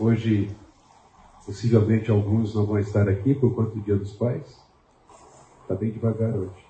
[0.00, 0.48] Hoje,
[1.44, 4.62] possivelmente alguns não vão estar aqui por conta do Dia dos Pais.
[5.62, 6.64] Está bem devagar hoje.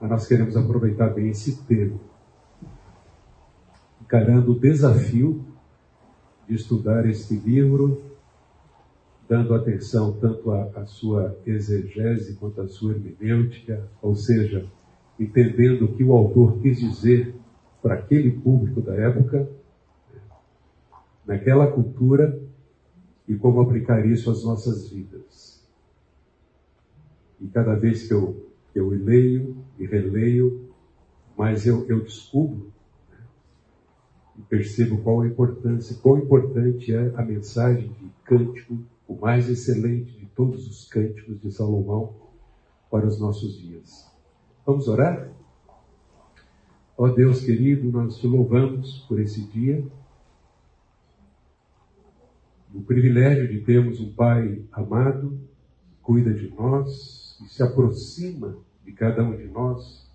[0.00, 1.98] Mas nós queremos aproveitar bem esse tempo,
[4.00, 5.44] encarando o desafio
[6.48, 8.00] de estudar este livro,
[9.28, 14.70] dando atenção tanto à, à sua exegese quanto à sua hermenêutica, ou seja,
[15.18, 17.34] entendendo o que o autor quis dizer
[17.82, 19.50] para aquele público da época,
[21.30, 22.42] naquela cultura,
[23.28, 25.64] e como aplicar isso às nossas vidas.
[27.40, 30.68] E cada vez que eu, eu leio e releio,
[31.38, 32.72] mais eu, eu descubro
[33.08, 33.18] né,
[34.40, 40.10] e percebo qual a importância, quão importante é a mensagem de cântico, o mais excelente
[40.18, 42.12] de todos os cânticos de Salomão
[42.90, 44.10] para os nossos dias.
[44.66, 45.30] Vamos orar?
[46.98, 49.86] Ó Deus querido, nós te louvamos por esse dia,
[52.74, 55.38] o privilégio de termos um Pai amado,
[56.02, 60.08] cuida de nós e se aproxima de cada um de nós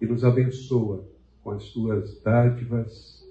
[0.00, 1.04] e nos abençoa
[1.42, 3.24] com as tuas dádivas,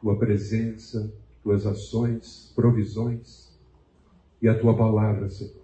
[0.00, 3.48] tua presença, tuas ações, provisões
[4.40, 5.62] e a tua palavra, Senhor.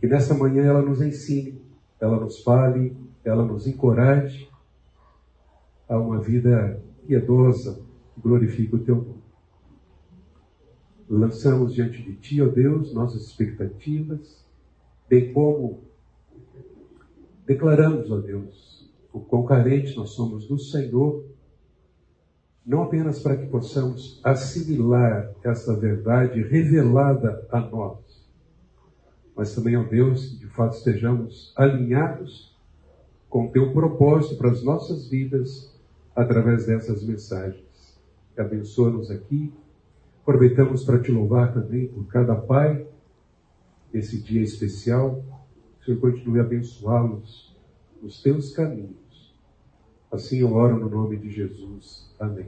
[0.00, 1.60] Que nessa manhã ela nos ensine,
[2.00, 4.48] ela nos fale, ela nos encoraje
[5.88, 7.82] a uma vida piedosa
[8.14, 9.19] que glorifique o teu nome.
[11.10, 14.46] Lançamos diante de ti, ó Deus, nossas expectativas,
[15.08, 15.80] bem como
[17.44, 21.24] declaramos, ó Deus, o quão carente nós somos do Senhor,
[22.64, 27.98] não apenas para que possamos assimilar essa verdade revelada a nós,
[29.34, 32.56] mas também, ó Deus, que de fato estejamos alinhados
[33.28, 35.76] com o teu propósito para as nossas vidas
[36.14, 37.98] através dessas mensagens.
[38.36, 39.52] Abençoa-nos aqui.
[40.30, 42.86] Aproveitamos para te louvar também por cada pai
[43.92, 45.24] esse dia especial.
[45.80, 47.52] O Senhor continue a abençoá-los
[48.00, 49.34] nos teus caminhos.
[50.08, 52.14] Assim eu oro no nome de Jesus.
[52.20, 52.46] Amém.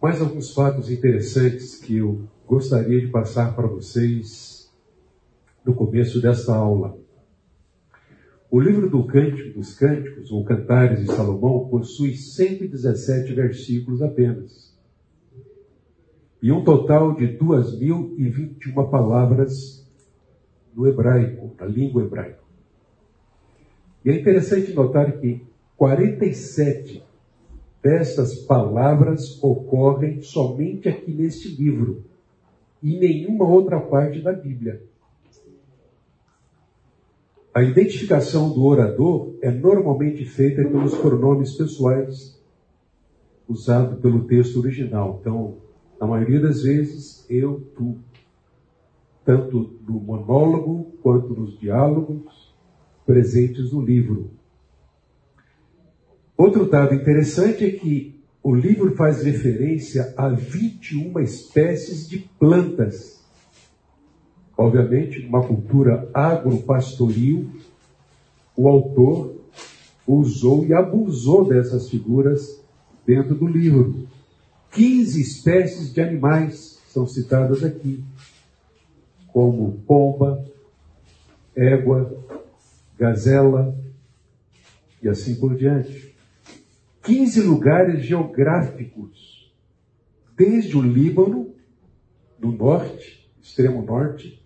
[0.00, 4.72] Mais alguns fatos interessantes que eu gostaria de passar para vocês
[5.62, 7.03] no começo desta aula.
[8.54, 14.72] O livro do Cântico dos Cânticos, ou Cantares de Salomão, possui 117 versículos apenas.
[16.40, 19.84] E um total de 2.021 palavras
[20.72, 22.38] no hebraico, na língua hebraica.
[24.04, 25.44] E é interessante notar que
[25.76, 27.02] 47
[27.82, 32.04] dessas palavras ocorrem somente aqui neste livro,
[32.80, 34.80] e nenhuma outra parte da Bíblia.
[37.54, 42.42] A identificação do orador é normalmente feita pelos pronomes pessoais
[43.48, 45.18] usados pelo texto original.
[45.20, 45.58] Então,
[46.00, 47.96] na maioria das vezes, eu, tu.
[49.24, 52.52] Tanto no monólogo quanto nos diálogos
[53.06, 54.32] presentes no livro.
[56.36, 63.23] Outro dado interessante é que o livro faz referência a 21 espécies de plantas
[64.56, 67.50] Obviamente, uma cultura agropastoril,
[68.56, 69.34] o autor
[70.06, 72.62] usou e abusou dessas figuras
[73.06, 74.06] dentro do livro.
[74.70, 78.04] 15 espécies de animais são citadas aqui,
[79.32, 80.44] como pomba,
[81.56, 82.16] égua,
[82.96, 83.76] gazela
[85.02, 86.14] e assim por diante.
[87.02, 89.52] 15 lugares geográficos,
[90.36, 91.52] desde o Líbano,
[92.38, 94.42] no norte, extremo norte,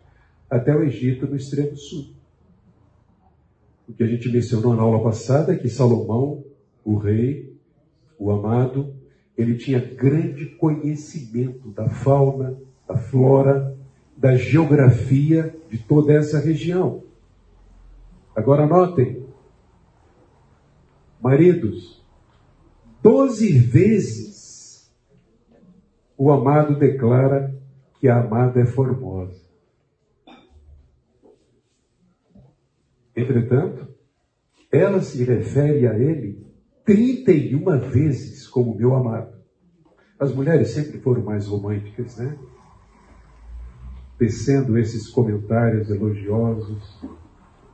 [0.48, 2.12] até o Egito no extremo sul.
[3.88, 6.44] O que a gente mencionou na aula passada é que Salomão,
[6.84, 7.56] o rei,
[8.18, 8.94] o amado,
[9.36, 13.76] ele tinha grande conhecimento da fauna, da flora,
[14.16, 17.04] da geografia de toda essa região.
[18.34, 19.24] Agora notem,
[21.20, 22.04] maridos,
[23.02, 24.92] doze vezes
[26.16, 27.56] o amado declara
[28.00, 29.47] que a amada é formosa.
[33.18, 33.88] Entretanto,
[34.70, 36.46] ela se refere a ele
[36.84, 39.36] 31 vezes como meu amado.
[40.20, 42.38] As mulheres sempre foram mais românticas, né?
[44.16, 47.02] Tecendo esses comentários elogiosos,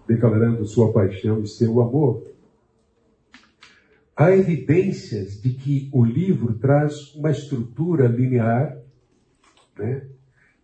[0.09, 2.27] declarando sua paixão e seu amor.
[4.17, 8.79] Há evidências de que o livro traz uma estrutura linear,
[9.77, 10.09] né?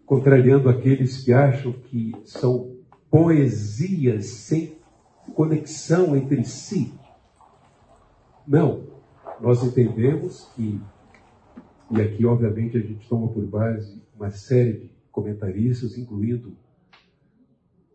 [0.07, 2.70] contrariando aqueles que acham que são
[3.11, 4.77] poesias sem
[5.35, 6.93] conexão entre si.
[8.47, 8.89] Não.
[9.41, 10.81] Nós entendemos que,
[11.91, 16.57] e aqui obviamente a gente toma por base uma série de comentaristas, incluindo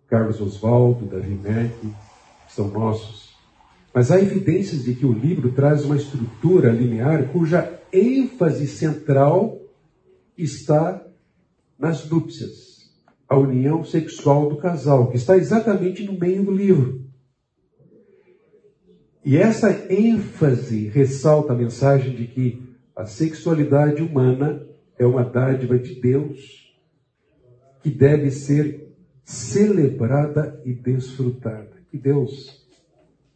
[0.08, 3.36] Carlos Oswaldo, Davi Merck, que são nossos.
[3.94, 9.62] Mas há evidências de que o livro traz uma estrutura linear cuja ênfase central
[10.38, 11.06] está
[11.78, 12.65] nas núpcias,
[13.28, 17.04] a união sexual do casal, que está exatamente no meio do livro.
[19.24, 22.62] E essa ênfase ressalta a mensagem de que
[22.96, 24.66] a sexualidade humana
[24.98, 26.74] é uma dádiva de Deus
[27.82, 28.94] que deve ser
[29.24, 31.72] celebrada e desfrutada.
[31.90, 32.66] Que Deus,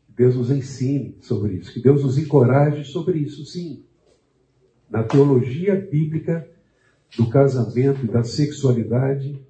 [0.08, 3.84] Deus nos ensine sobre isso, que Deus nos encoraje sobre isso, sim.
[4.90, 6.48] Na teologia bíblica
[7.18, 9.44] do casamento e da sexualidade,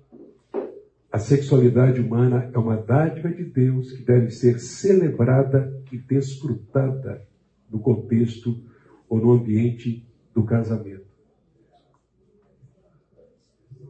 [1.12, 7.28] a sexualidade humana é uma dádiva de Deus que deve ser celebrada e desfrutada
[7.70, 8.64] no contexto
[9.08, 11.10] ou no ambiente do casamento.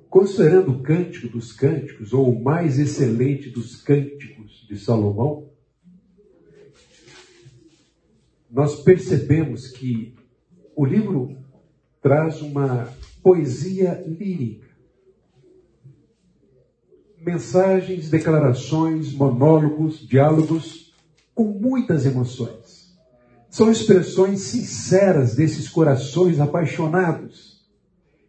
[0.09, 5.49] Considerando o cântico dos cânticos, ou o mais excelente dos cânticos de Salomão,
[8.49, 10.15] nós percebemos que
[10.75, 11.37] o livro
[12.01, 12.91] traz uma
[13.21, 14.68] poesia lírica.
[17.29, 20.95] Mensagens, declarações, monólogos, diálogos
[21.35, 22.97] com muitas emoções.
[23.51, 27.63] São expressões sinceras desses corações apaixonados.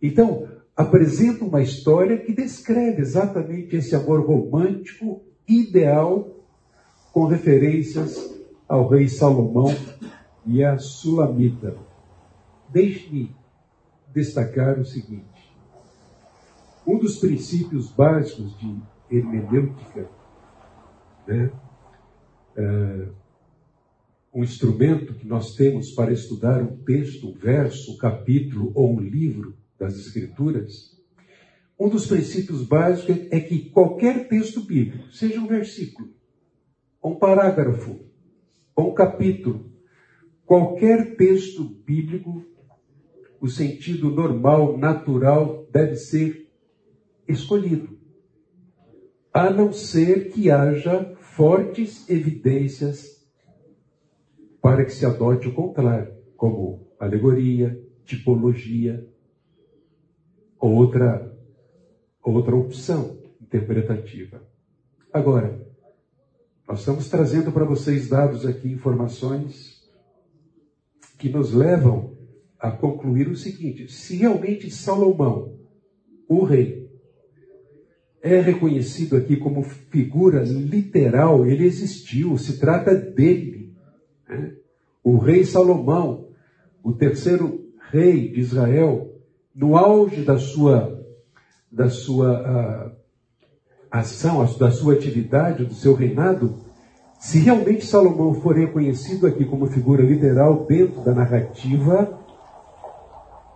[0.02, 6.37] Então, apresenta uma história que descreve exatamente esse amor romântico ideal,
[7.11, 8.35] com referências
[8.69, 9.75] ao rei Salomão
[10.44, 11.75] e a Sulamita.
[12.69, 13.35] Deixe-me
[14.12, 15.30] destacar o seguinte:
[16.91, 18.77] um dos princípios básicos de
[19.11, 20.11] hermenêutica,
[21.27, 21.53] né,
[22.57, 23.09] é,
[24.35, 29.01] um instrumento que nós temos para estudar um texto, um verso, um capítulo ou um
[29.01, 31.01] livro, das Escrituras,
[31.79, 36.11] um dos princípios básicos é que qualquer texto bíblico, seja um versículo,
[37.03, 37.99] um parágrafo,
[38.77, 39.73] ou um capítulo,
[40.45, 42.45] qualquer texto bíblico,
[43.41, 46.50] o sentido normal, natural, deve ser
[47.31, 47.99] escolhido.
[49.32, 53.21] A não ser que haja fortes evidências
[54.61, 59.06] para que se adote o contrário, como alegoria, tipologia,
[60.59, 61.35] outra,
[62.23, 64.43] outra opção interpretativa.
[65.12, 65.67] Agora,
[66.69, 69.81] nós estamos trazendo para vocês dados aqui, informações
[71.19, 72.17] que nos levam
[72.59, 75.59] a concluir o seguinte: se realmente Salomão,
[76.29, 76.80] o rei,
[78.23, 83.75] é reconhecido aqui como figura literal, ele existiu, se trata dele.
[84.29, 84.53] Né?
[85.03, 86.29] O rei Salomão,
[86.83, 89.11] o terceiro rei de Israel,
[89.55, 91.03] no auge da sua,
[91.71, 92.97] da sua uh,
[93.91, 96.55] ação, da sua atividade, do seu reinado,
[97.19, 102.19] se realmente Salomão for reconhecido aqui como figura literal dentro da narrativa,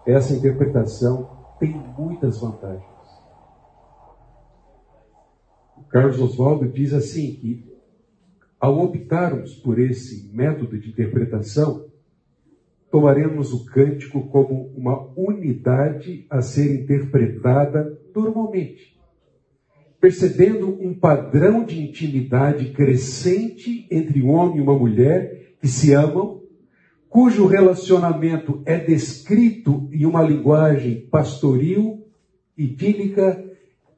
[0.07, 2.85] essa interpretação tem muitas vantagens.
[5.79, 7.65] O Carlos Oswaldo diz assim que
[8.59, 11.87] ao optarmos por esse método de interpretação,
[12.91, 19.01] tomaremos o cântico como uma unidade a ser interpretada normalmente,
[20.01, 26.43] percebendo um padrão de intimidade crescente entre um homem e uma mulher que se amam,
[27.09, 32.05] cujo relacionamento é descrito em uma linguagem pastoril,
[32.59, 33.44] idílica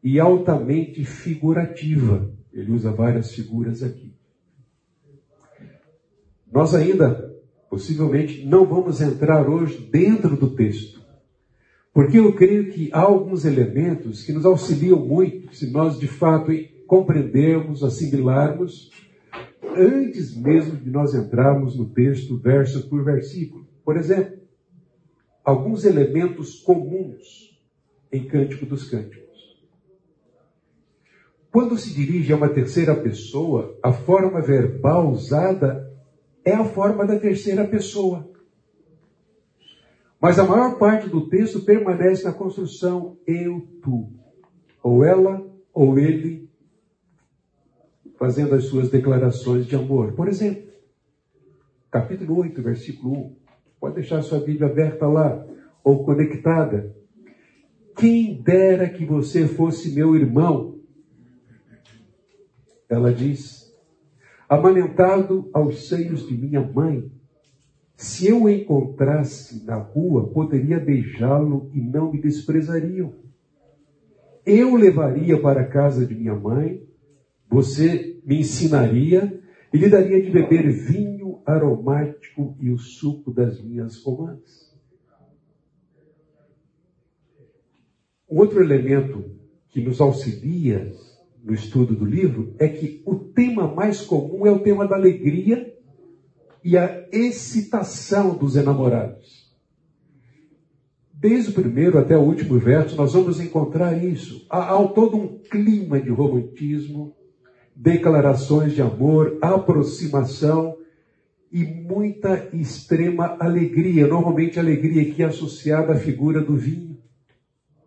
[0.06, 2.30] e altamente figurativa.
[2.52, 4.14] Ele usa várias figuras aqui.
[6.50, 7.36] Nós ainda
[7.68, 11.02] Possivelmente não vamos entrar hoje dentro do texto,
[11.92, 16.52] porque eu creio que há alguns elementos que nos auxiliam muito se nós de fato
[16.86, 18.90] compreendermos, assimilarmos,
[19.76, 23.66] antes mesmo de nós entrarmos no texto, verso por versículo.
[23.84, 24.38] Por exemplo,
[25.44, 27.60] alguns elementos comuns
[28.12, 29.25] em Cântico dos Cânticos.
[31.56, 35.90] Quando se dirige a uma terceira pessoa, a forma verbal usada
[36.44, 38.28] é a forma da terceira pessoa.
[40.20, 44.12] Mas a maior parte do texto permanece na construção eu, tu.
[44.82, 46.46] Ou ela, ou ele,
[48.18, 50.12] fazendo as suas declarações de amor.
[50.12, 50.70] Por exemplo,
[51.90, 53.36] capítulo 8, versículo 1.
[53.80, 55.42] Pode deixar sua Bíblia aberta lá,
[55.82, 56.94] ou conectada.
[57.96, 60.75] Quem dera que você fosse meu irmão.
[62.88, 63.74] Ela diz,
[64.48, 67.10] amamentado aos seios de minha mãe.
[67.96, 73.14] Se eu o encontrasse na rua, poderia beijá-lo e não me desprezariam.
[74.44, 76.86] Eu levaria para a casa de minha mãe,
[77.48, 84.02] você me ensinaria e lhe daria de beber vinho aromático e o suco das minhas
[84.02, 84.66] romãs.
[88.30, 89.24] Um outro elemento
[89.68, 90.92] que nos auxilia
[91.46, 95.72] no estudo do livro é que o tema mais comum é o tema da alegria
[96.62, 99.46] e a excitação dos enamorados.
[101.14, 104.44] Desde o primeiro até o último verso, nós vamos encontrar isso.
[104.50, 107.14] Há, há todo um clima de romantismo,
[107.76, 110.76] declarações de amor, aproximação
[111.52, 114.08] e muita extrema alegria.
[114.08, 116.98] Normalmente, alegria aqui é associada à figura do vinho.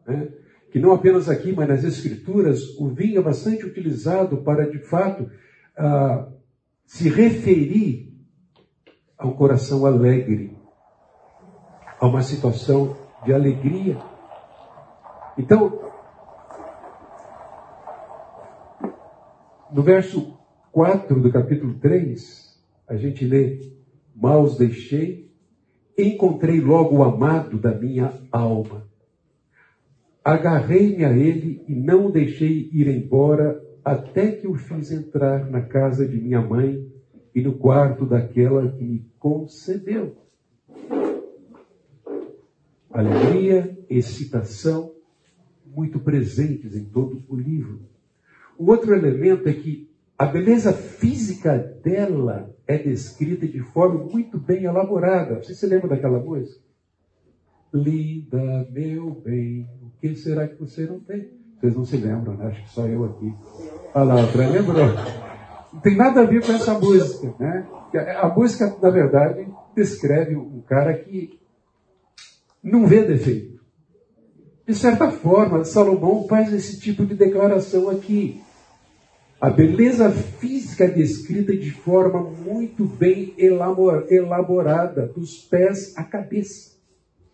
[0.07, 0.29] Né?
[0.71, 5.23] Que não apenas aqui, mas nas Escrituras, o vinho é bastante utilizado para, de fato,
[5.23, 6.31] uh,
[6.85, 8.13] se referir
[9.17, 10.57] a um coração alegre,
[11.99, 12.95] a uma situação
[13.25, 13.97] de alegria.
[15.37, 15.91] Então,
[19.71, 20.37] no verso
[20.71, 23.59] 4 do capítulo 3, a gente lê:
[24.15, 25.31] Mal os deixei,
[25.97, 28.88] encontrei logo o amado da minha alma.
[30.29, 35.61] Agarrei-me a ele e não o deixei ir embora até que o fiz entrar na
[35.61, 36.87] casa de minha mãe
[37.33, 40.15] e no quarto daquela que me concedeu.
[42.91, 44.93] Alegria, excitação,
[45.65, 47.79] muito presentes em todo o livro.
[48.55, 54.65] O outro elemento é que a beleza física dela é descrita de forma muito bem
[54.65, 55.41] elaborada.
[55.41, 56.61] Você se lembra daquela música?
[57.73, 59.67] Linda, meu bem,
[59.99, 61.29] que será que você não tem?
[61.59, 62.47] Vocês não se lembram, né?
[62.47, 63.33] Acho que só eu aqui.
[63.93, 64.85] Lá, outra lembrou?
[65.73, 67.67] Não tem nada a ver com essa música, né?
[68.21, 71.39] A música, na verdade, descreve um cara que
[72.63, 73.59] não vê defeito.
[74.65, 78.41] De certa forma, Salomão faz esse tipo de declaração aqui.
[79.41, 86.77] A beleza física descrita de forma muito bem elaborada, dos pés à cabeça.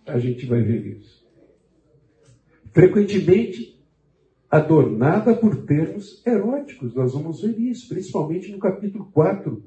[0.05, 1.25] A gente vai ver isso.
[2.75, 3.82] Frequentemente,
[4.51, 6.94] adornada por termos eróticos.
[6.94, 9.63] Nós vamos ver isso, principalmente no capítulo 4,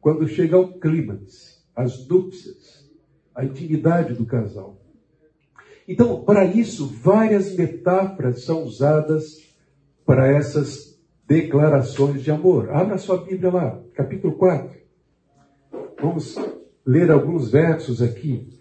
[0.00, 2.90] quando chega ao clímax, as núpcias,
[3.34, 4.80] a intimidade do casal.
[5.86, 9.36] Então, para isso, várias metáforas são usadas
[10.06, 12.70] para essas declarações de amor.
[12.70, 14.80] Abra sua Bíblia lá, capítulo 4.
[16.00, 16.36] Vamos
[16.86, 18.59] ler alguns versos aqui.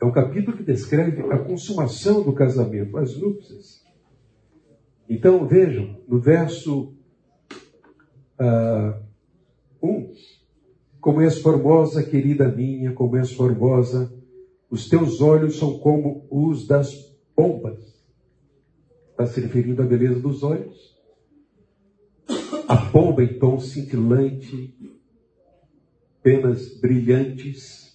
[0.00, 3.84] É um capítulo que descreve a consumação do casamento, as núpcias.
[5.08, 6.94] Então, vejam, no verso
[8.38, 9.06] 1, uh,
[9.82, 10.12] um,
[11.00, 14.12] como és formosa, querida minha, como és formosa,
[14.68, 16.92] os teus olhos são como os das
[17.34, 17.96] pombas.
[19.10, 20.96] Está se referindo à beleza dos olhos.
[22.68, 24.74] A pomba tom cintilante,
[26.22, 27.85] penas brilhantes,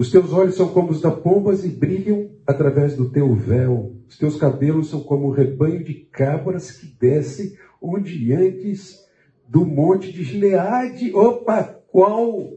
[0.00, 4.00] os teus olhos são como os da pombas e brilham através do teu véu.
[4.08, 9.06] Os teus cabelos são como o rebanho de cabras que desce onde antes
[9.46, 11.12] do monte de Gileade.
[11.12, 12.50] Opa, qual?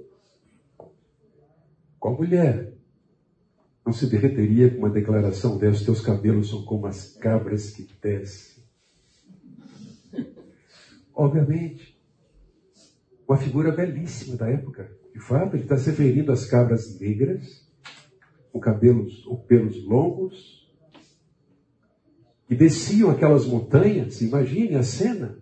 [1.99, 2.75] Qual mulher?
[3.85, 7.85] Não se derreteria com uma declaração dessa, os teus cabelos são como as cabras que
[8.01, 8.63] descem.
[11.13, 12.01] Obviamente,
[13.27, 15.02] uma figura belíssima da época.
[15.13, 17.71] De fato, ele está se referindo às cabras negras,
[18.51, 20.63] com cabelos ou pelos longos,
[22.47, 25.37] que desciam aquelas montanhas, imagine a cena,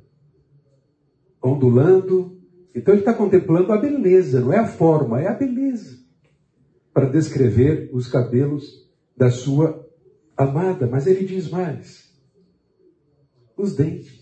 [1.41, 2.39] ondulando.
[2.75, 5.97] Então ele está contemplando a beleza, não é a forma, é a beleza,
[6.93, 9.89] para descrever os cabelos da sua
[10.37, 10.87] amada.
[10.87, 12.13] Mas ele diz mais:
[13.57, 14.20] os dentes.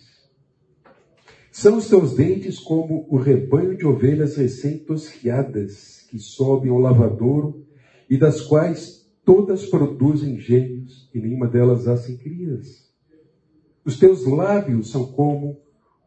[1.59, 7.65] São os teus dentes como o rebanho de ovelhas recém-tosquiadas que sobem ao lavadouro
[8.09, 12.89] e das quais todas produzem gêmeos e nenhuma delas nascem crias.
[13.83, 15.59] Os teus lábios são como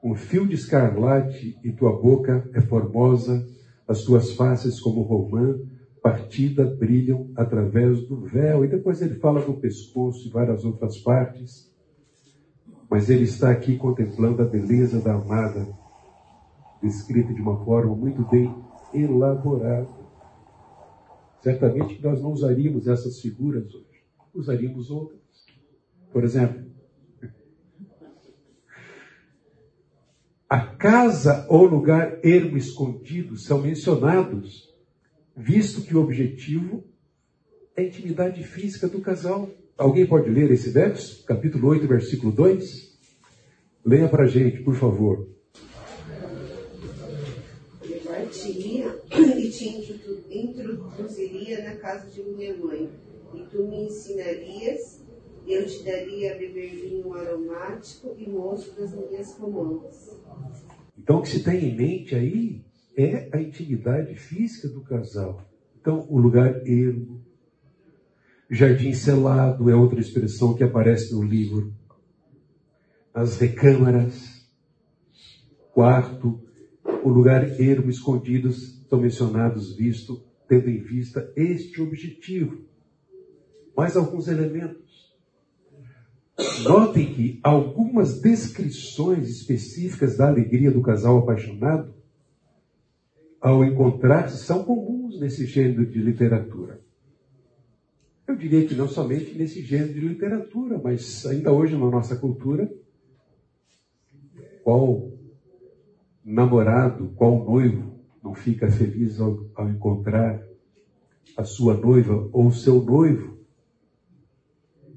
[0.02, 3.47] um fio de escarlate e tua boca é formosa,
[3.87, 5.61] as tuas faces como romã,
[6.02, 8.64] partida brilham através do véu.
[8.64, 11.71] E depois ele fala do pescoço e várias outras partes
[12.93, 15.67] mas ele está aqui contemplando a beleza da amada,
[16.83, 18.55] descrita de uma forma muito bem
[18.93, 19.89] elaborada.
[21.41, 25.23] Certamente nós não usaríamos essas figuras hoje, usaríamos outras.
[26.13, 26.71] Por exemplo,
[30.47, 34.71] a casa ou lugar ermo escondido são mencionados,
[35.35, 36.85] visto que o objetivo
[37.75, 39.49] é a intimidade física do casal.
[39.76, 41.25] Alguém pode ler esse verso?
[41.25, 42.93] Capítulo 8, versículo 2?
[43.85, 45.29] Leia para a gente, por favor.
[47.83, 49.69] Levar-te-ia e te
[50.31, 52.91] introduziria na casa de minha mãe,
[53.35, 55.02] e tu me ensinarias,
[55.47, 60.17] e eu te daria a beber vinho aromático e moço das minhas comandas.
[60.97, 62.62] Então, o que se tem em mente aí
[62.97, 65.43] é a intimidade física do casal.
[65.81, 67.22] Então, o lugar ermo,
[68.54, 71.73] jardim selado é outra expressão que aparece no livro.
[73.14, 74.47] As recâmaras,
[75.73, 76.38] quarto,
[77.02, 82.61] o lugar ermo escondidos são mencionados, visto, tendo em vista este objetivo.
[83.75, 85.16] Mais alguns elementos.
[86.62, 91.94] Notem que algumas descrições específicas da alegria do casal apaixonado,
[93.40, 96.82] ao encontrar-se, são comuns nesse gênero de literatura.
[98.33, 102.73] Eu diria que não somente nesse gênero de literatura, mas ainda hoje na nossa cultura,
[104.65, 105.12] qual
[106.25, 110.43] namorado, qual noivo não fica feliz ao, ao encontrar
[111.37, 113.37] a sua noiva ou o seu noivo?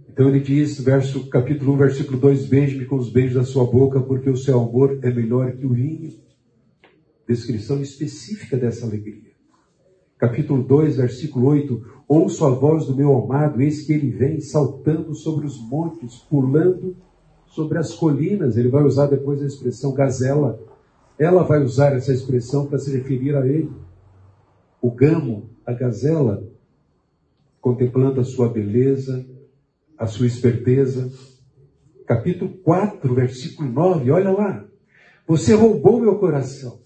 [0.07, 3.99] Então ele diz, verso, capítulo 1, versículo 2, beije-me com os beijos da sua boca,
[3.99, 6.17] porque o seu amor é melhor que o vinho.
[7.27, 9.34] Descrição específica dessa alegria.
[10.17, 15.13] Capítulo 2, versículo 8, ouço a voz do meu amado, eis que ele vem saltando
[15.13, 16.95] sobre os montes, pulando
[17.47, 18.55] sobre as colinas.
[18.55, 20.57] Ele vai usar depois a expressão gazela.
[21.19, 23.69] Ela vai usar essa expressão para se referir a ele.
[24.81, 26.47] O gamo, a gazela,
[27.59, 29.25] contemplando a sua beleza,
[29.97, 31.11] a sua esperteza.
[32.07, 34.65] Capítulo 4, versículo 9, olha lá.
[35.27, 36.84] Você roubou meu coração.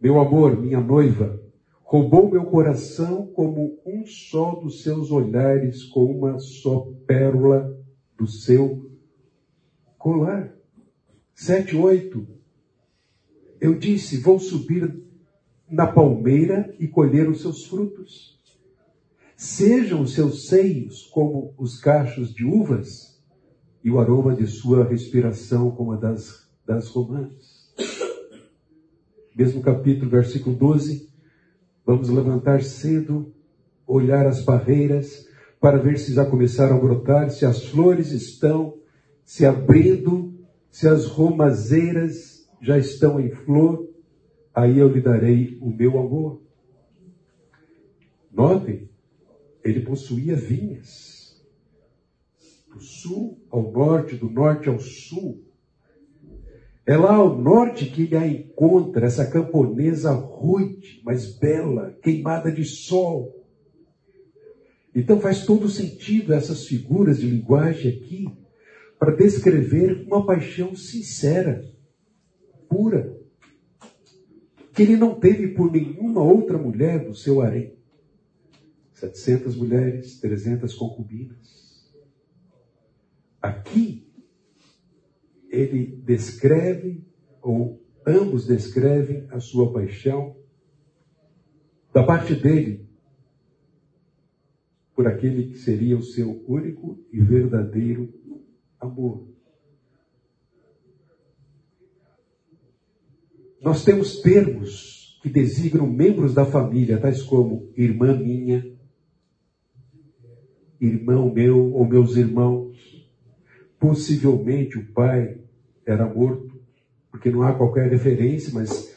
[0.00, 1.42] Meu amor, minha noiva,
[1.82, 7.76] roubou meu coração como um só dos seus olhares, com uma só pérola
[8.16, 8.92] do seu
[9.98, 10.54] colar.
[11.34, 12.26] 7, 8.
[13.60, 15.02] Eu disse: Vou subir
[15.68, 18.38] na palmeira e colher os seus frutos.
[19.36, 23.20] Sejam os seus seios como os cachos de uvas,
[23.82, 27.68] e o aroma de sua respiração como a das, das romãs.
[29.38, 31.08] Mesmo capítulo, versículo 12.
[31.86, 33.32] Vamos levantar cedo,
[33.86, 35.28] olhar as barreiras,
[35.60, 38.74] para ver se já começaram a brotar, se as flores estão
[39.24, 40.34] se abrindo,
[40.72, 43.88] se as romazeiras já estão em flor,
[44.52, 46.42] aí eu lhe darei o meu amor.
[48.32, 48.90] Notem,
[49.62, 51.40] ele possuía vinhas.
[52.74, 55.47] Do sul ao norte, do norte ao sul.
[56.88, 63.46] É lá ao norte que a encontra, essa camponesa rude, mas bela, queimada de sol.
[64.94, 68.26] Então faz todo sentido essas figuras de linguagem aqui
[68.98, 71.62] para descrever uma paixão sincera,
[72.70, 73.14] pura,
[74.72, 77.76] que ele não teve por nenhuma outra mulher do seu harém.
[78.94, 81.86] 700 mulheres, 300 concubinas.
[83.42, 84.07] Aqui,
[85.58, 87.04] ele descreve,
[87.42, 90.36] ou ambos descrevem a sua paixão,
[91.92, 92.86] da parte dele,
[94.94, 98.12] por aquele que seria o seu único e verdadeiro
[98.80, 99.28] amor.
[103.60, 108.64] Nós temos termos que designam membros da família, tais como irmã minha,
[110.80, 112.76] irmão meu ou meus irmãos.
[113.78, 115.38] Possivelmente o pai
[115.90, 116.60] era morto,
[117.10, 118.96] porque não há qualquer referência, mas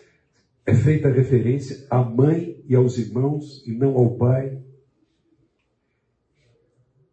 [0.66, 4.62] é feita referência à mãe e aos irmãos e não ao pai.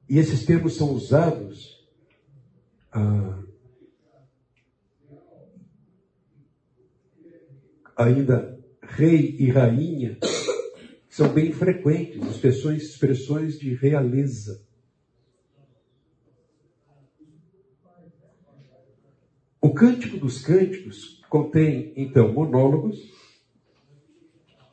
[0.08, 1.86] E esses termos são usados
[2.92, 3.42] ah,
[7.96, 10.18] ainda rei e rainha
[11.18, 14.64] são bem frequentes, expressões, expressões de realeza.
[19.60, 23.12] O Cântico dos Cânticos contém, então, monólogos,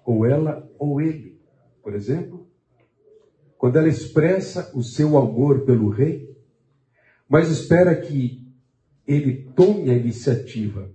[0.06, 1.42] ou ela ou ele.
[1.82, 2.48] Por exemplo,
[3.58, 6.36] quando ela expressa o seu amor pelo rei,
[7.28, 8.46] mas espera que
[9.08, 10.92] ele tome a iniciativa,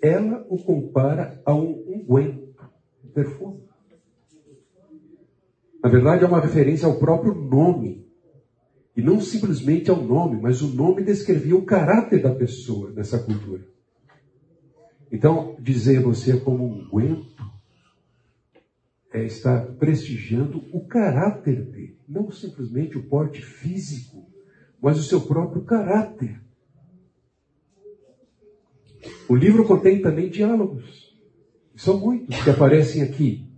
[0.00, 2.70] ela o compara a um unguento,
[3.04, 3.68] um perfume.
[5.82, 8.09] Na verdade, é uma referência ao próprio nome
[8.96, 13.66] E não simplesmente ao nome, mas o nome descrevia o caráter da pessoa nessa cultura.
[15.10, 17.50] Então, dizer você como um guento
[19.12, 24.30] é estar prestigiando o caráter dele, não simplesmente o porte físico,
[24.80, 26.40] mas o seu próprio caráter.
[29.28, 31.16] O livro contém também diálogos.
[31.74, 33.48] São muitos que aparecem aqui.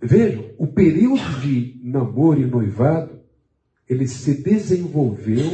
[0.00, 3.21] Vejam, o período de namoro e noivado,
[3.88, 5.44] ele se desenvolveu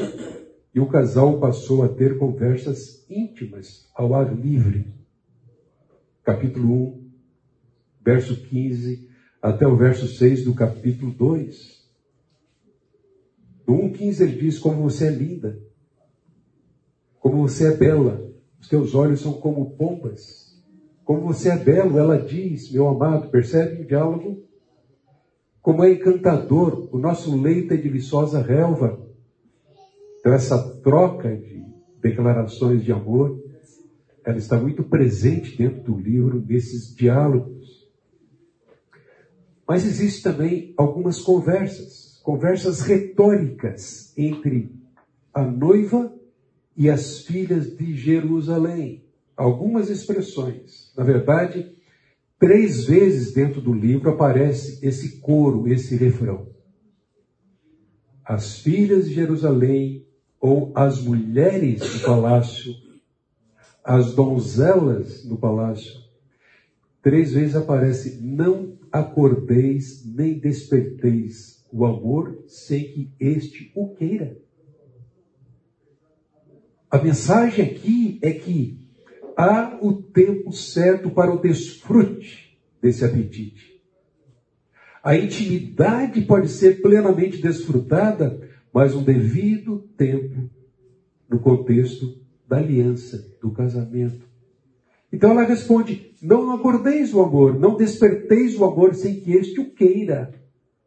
[0.74, 4.92] e o casal passou a ter conversas íntimas ao ar livre.
[6.22, 7.10] Capítulo 1,
[8.04, 9.08] verso 15
[9.40, 11.78] até o verso 6 do capítulo 2.
[13.66, 15.58] No 1,15 ele diz: Como você é linda,
[17.20, 18.28] como você é bela,
[18.60, 20.48] os teus olhos são como pombas.
[21.04, 24.47] Como você é belo, ela diz, meu amado, percebe o diálogo?
[25.62, 29.00] Como é encantador, o nosso leito é de viçosa relva.
[30.20, 31.64] Então, essa troca de
[32.00, 33.42] declarações de amor,
[34.24, 37.88] ela está muito presente dentro do livro, nesses diálogos.
[39.66, 44.74] Mas existe também algumas conversas, conversas retóricas entre
[45.34, 46.12] a noiva
[46.76, 49.04] e as filhas de Jerusalém.
[49.36, 50.92] Algumas expressões.
[50.96, 51.77] Na verdade,
[52.38, 56.48] três vezes dentro do livro aparece esse coro, esse refrão.
[58.24, 60.06] As filhas de Jerusalém,
[60.40, 62.74] ou as mulheres do palácio,
[63.82, 65.98] as donzelas no palácio.
[67.02, 74.38] Três vezes aparece: não acordeis nem desperteis o amor sem que este o queira.
[76.90, 78.87] A mensagem aqui é que
[79.38, 83.78] há o tempo certo para o desfrute desse apetite.
[85.00, 88.40] A intimidade pode ser plenamente desfrutada,
[88.74, 90.50] mas um devido tempo
[91.30, 94.26] no contexto da aliança, do casamento.
[95.12, 99.70] Então ela responde: Não acordeis o amor, não desperteis o amor sem que este o
[99.70, 100.34] queira.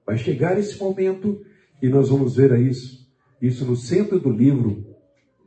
[0.06, 1.42] Vai chegar esse momento
[1.82, 3.10] e nós vamos ver isso,
[3.42, 4.86] isso no centro do livro,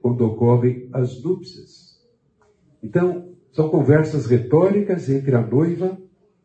[0.01, 1.74] quando ocorrem as núpcias.
[2.85, 5.99] Então, são conversas retóricas entre a noiva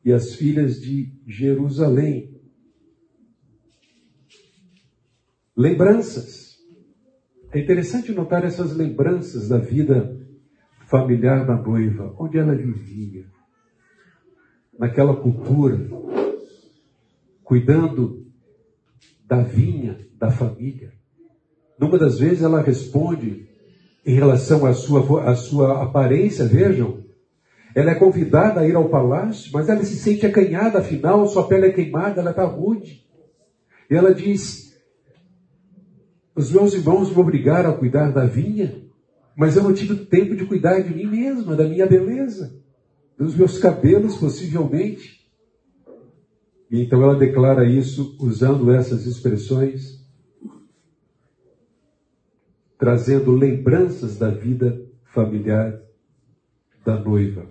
[0.06, 2.40] e as filhas de Jerusalém.
[5.56, 6.58] Lembranças.
[7.52, 10.18] É interessante notar essas lembranças da vida
[10.88, 13.26] familiar da noiva, onde ela vivia,
[14.78, 15.90] naquela cultura,
[17.44, 18.26] cuidando
[19.26, 20.94] da vinha da família.
[21.78, 23.49] Numa das vezes ela responde
[24.06, 27.04] em relação à sua, à sua aparência, vejam.
[27.76, 31.68] Ela é convidada a ir ao palácio, mas ela se sente acanhada, afinal, sua pele
[31.68, 33.06] é queimada, ela está rude.
[33.90, 34.76] E ela diz:
[36.36, 38.84] Os meus irmãos me obrigaram a cuidar da vinha,
[39.36, 42.60] mas eu não tive tempo de cuidar de mim mesma, da minha beleza,
[43.18, 45.20] dos meus cabelos, possivelmente.
[46.72, 49.99] E então ela declara isso usando essas expressões
[52.80, 54.82] trazendo lembranças da vida
[55.14, 55.82] familiar
[56.86, 57.46] da noiva.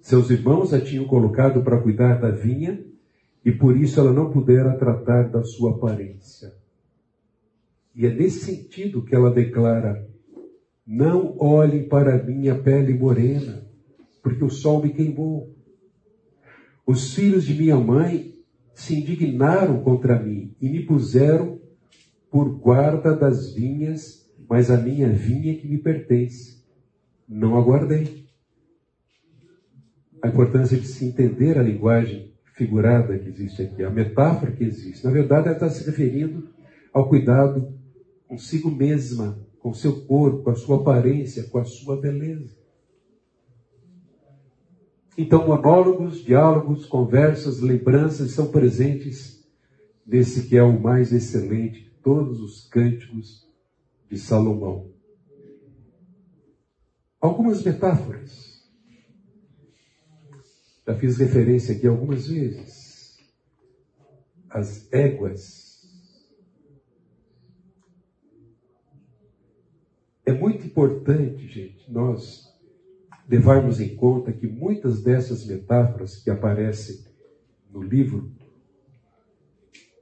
[0.00, 2.80] Seus irmãos a tinham colocado para cuidar da vinha
[3.44, 6.54] e por isso ela não pudera tratar da sua aparência.
[7.92, 10.08] E é nesse sentido que ela declara:
[10.86, 13.66] Não olhem para minha pele morena,
[14.22, 15.52] porque o sol me queimou.
[16.86, 18.32] Os filhos de minha mãe
[18.74, 21.60] se indignaram contra mim e me puseram
[22.30, 24.19] por guarda das vinhas
[24.50, 26.60] mas a minha vinha que me pertence.
[27.28, 28.26] Não aguardei.
[30.20, 35.04] A importância de se entender a linguagem figurada que existe aqui, a metáfora que existe.
[35.04, 36.48] Na verdade, ela está se referindo
[36.92, 37.72] ao cuidado
[38.26, 42.50] consigo mesma, com seu corpo, com a sua aparência, com a sua beleza.
[45.16, 49.48] Então, monólogos, diálogos, conversas, lembranças são presentes
[50.04, 53.48] nesse que é o mais excelente de todos os cânticos
[54.10, 54.92] de Salomão.
[57.20, 58.68] Algumas metáforas.
[60.86, 63.18] Já fiz referência aqui algumas vezes.
[64.48, 65.70] As éguas.
[70.26, 72.50] É muito importante, gente, nós
[73.28, 77.04] levarmos em conta que muitas dessas metáforas que aparecem
[77.70, 78.32] no livro,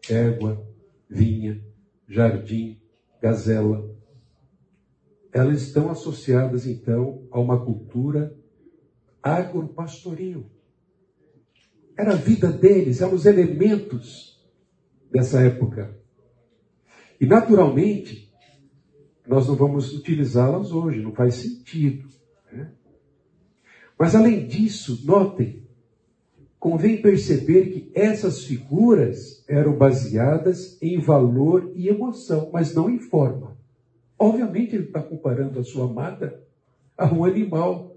[0.09, 0.67] égua,
[1.09, 1.63] vinha,
[2.09, 2.81] jardim,
[3.21, 3.88] gazela,
[5.33, 8.35] elas estão associadas então a uma cultura
[9.23, 10.47] agropastoril.
[11.97, 14.41] Era a vida deles, eram os elementos
[15.11, 15.97] dessa época.
[17.21, 18.33] E naturalmente,
[19.27, 22.09] nós não vamos utilizá-las hoje, não faz sentido.
[22.53, 22.73] Né?
[23.99, 25.67] Mas além disso, notem,
[26.59, 33.58] convém perceber que essas figuras eram baseadas em valor e emoção, mas não em forma.
[34.19, 36.43] Obviamente, ele está comparando a sua amada
[36.97, 37.97] a um animal.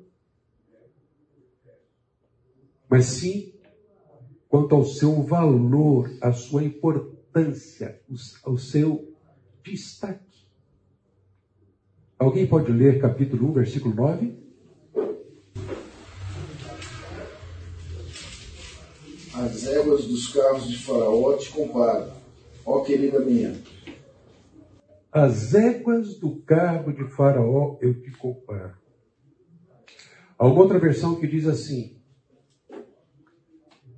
[2.88, 3.52] Mas sim
[4.48, 8.02] quanto ao seu valor, a sua importância,
[8.46, 9.16] o seu
[9.64, 10.46] destaque.
[12.20, 14.38] Alguém pode ler capítulo 1, versículo 9?
[19.34, 22.12] As éguas dos carros de Faraó te comparo,
[22.66, 23.58] ó querida minha.
[25.12, 28.78] As éguas do carro de Faraó eu te comparo.
[30.38, 32.02] Há uma outra versão que diz assim: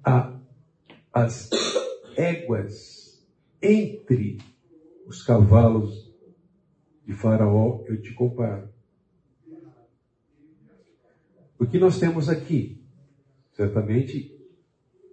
[0.03, 0.39] a,
[1.13, 1.51] as
[2.17, 3.23] éguas
[3.61, 4.39] entre
[5.05, 6.11] os cavalos
[7.05, 8.73] de Faraó eu te comparo.
[11.59, 12.83] O que nós temos aqui?
[13.51, 14.35] Certamente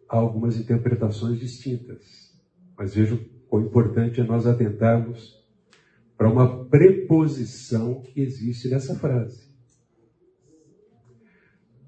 [0.08, 2.40] há algumas interpretações distintas,
[2.74, 3.18] mas vejam
[3.50, 5.39] quão importante é nós atentarmos
[6.20, 9.48] para uma preposição que existe nessa frase.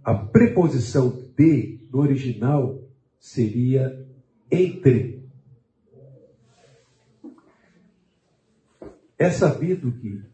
[0.03, 2.83] A preposição de no original
[3.21, 4.09] seria
[4.51, 5.29] entre.
[9.19, 10.25] É sabido que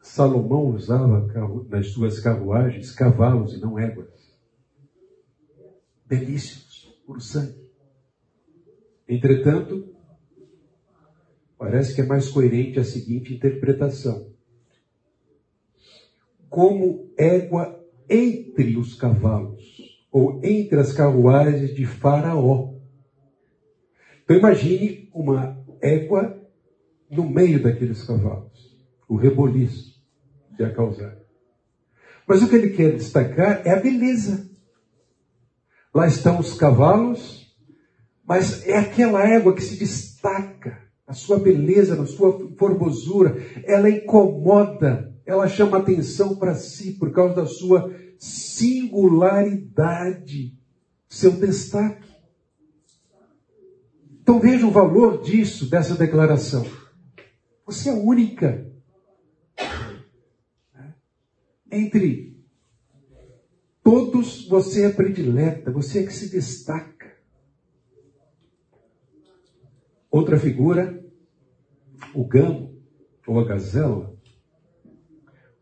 [0.00, 1.26] Salomão usava
[1.68, 4.34] nas suas carruagens cavalos e não éguas.
[6.06, 7.68] Belíssimos, por sangue.
[9.06, 9.89] Entretanto,
[11.60, 14.32] Parece que é mais coerente a seguinte interpretação:
[16.48, 19.62] como égua entre os cavalos,
[20.10, 22.72] ou entre as carruagens de Faraó.
[24.24, 26.40] Então imagine uma égua
[27.10, 28.74] no meio daqueles cavalos,
[29.06, 30.02] o reboliço
[30.56, 31.14] que ia causar.
[32.26, 34.48] Mas o que ele quer destacar é a beleza.
[35.92, 37.54] Lá estão os cavalos,
[38.24, 45.12] mas é aquela égua que se destaca a sua beleza, a sua formosura, ela incomoda,
[45.26, 50.56] ela chama atenção para si por causa da sua singularidade,
[51.08, 52.08] seu destaque.
[54.22, 56.64] Então veja o valor disso, dessa declaração.
[57.66, 58.70] Você é única.
[61.72, 62.40] Entre
[63.82, 67.10] todos, você é predileta, você é que se destaca.
[70.08, 70.99] Outra figura
[72.14, 72.78] o gamo
[73.26, 74.14] ou a gazela,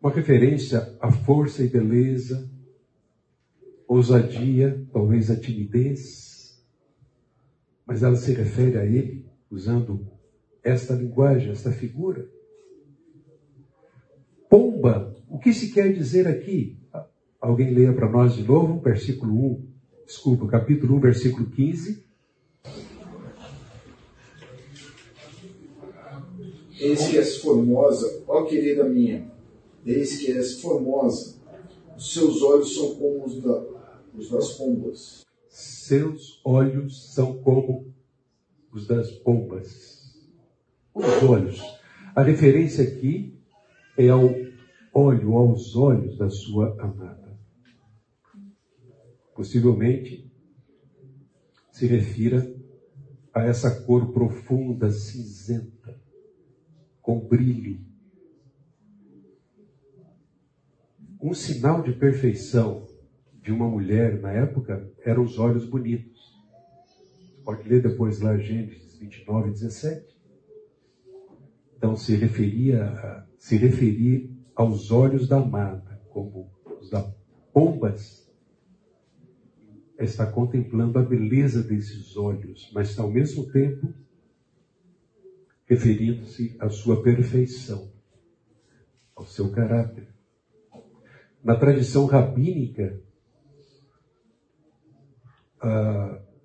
[0.00, 2.50] uma referência à força e beleza,
[3.86, 6.62] ousadia, talvez a timidez,
[7.86, 10.06] mas ela se refere a ele usando
[10.62, 12.28] esta linguagem, esta figura.
[14.48, 16.78] Pomba, o que se quer dizer aqui?
[17.40, 19.68] Alguém leia para nós de novo, versículo 1,
[20.06, 22.07] desculpa, capítulo 1, versículo 15.
[26.80, 29.28] Eis que és formosa, ó querida minha,
[29.84, 31.36] eis que és formosa.
[31.96, 33.64] Os seus olhos são como os, da,
[34.14, 35.26] os das pombas.
[35.48, 37.92] Seus olhos são como
[38.72, 40.16] os das pombas.
[40.94, 41.60] Os olhos.
[42.14, 43.36] A referência aqui
[43.96, 44.30] é ao
[44.94, 47.36] olho, aos olhos da sua amada.
[49.34, 50.30] Possivelmente
[51.72, 52.54] se refira
[53.32, 55.77] a essa cor profunda, cinzenta,
[57.08, 57.80] com brilho.
[61.18, 62.86] Um sinal de perfeição
[63.42, 66.20] de uma mulher na época eram os olhos bonitos.
[66.84, 70.20] Você pode ler depois lá Gênesis 29, 17.
[71.78, 77.10] Então se referia a, se referir aos olhos da amada, como os da
[77.54, 78.30] pombas,
[79.98, 83.94] está contemplando a beleza desses olhos, mas ao mesmo tempo
[85.68, 87.92] referindo-se à sua perfeição,
[89.14, 90.08] ao seu caráter.
[91.44, 93.00] Na tradição rabínica,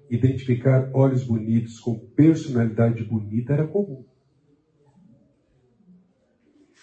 [0.10, 4.06] identificar olhos bonitos com personalidade bonita era comum.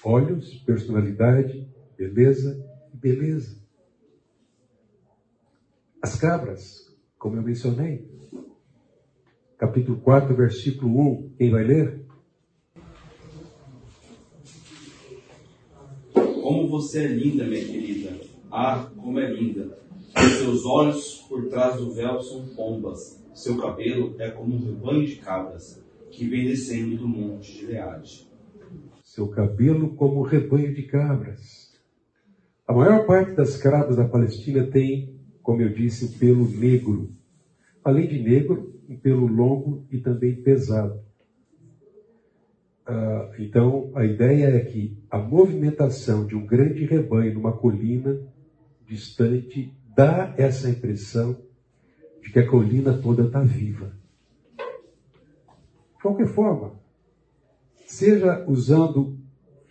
[0.03, 3.61] Olhos, personalidade, beleza e beleza.
[6.01, 8.11] As cabras, como eu mencionei,
[9.59, 12.10] capítulo 4, versículo 1, quem vai ler?
[16.51, 18.11] Como você é linda, minha querida.
[18.51, 19.79] Ah, como é linda.
[20.37, 23.25] Seus olhos por trás do véu são pombas.
[23.33, 25.81] Seu cabelo é como um rebanho de cabras.
[26.11, 28.29] que vem descendo do monte de Leade.
[29.05, 31.71] Seu cabelo como um rebanho de cabras.
[32.67, 37.13] A maior parte das cabras da Palestina tem, como eu disse, pelo negro.
[37.85, 41.01] Além de negro, um pelo longo e também pesado.
[42.87, 48.19] Ah, então, a ideia é que a movimentação de um grande rebanho numa colina
[48.87, 51.37] distante dá essa impressão
[52.23, 53.93] de que a colina toda está viva.
[54.57, 56.81] De qualquer forma,
[57.87, 59.19] seja usando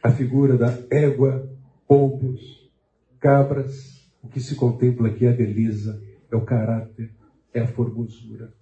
[0.02, 1.52] a figura da égua,
[1.88, 2.72] pombos,
[3.20, 7.12] cabras, o que se contempla aqui é a beleza, é o caráter,
[7.54, 8.54] é a formosura.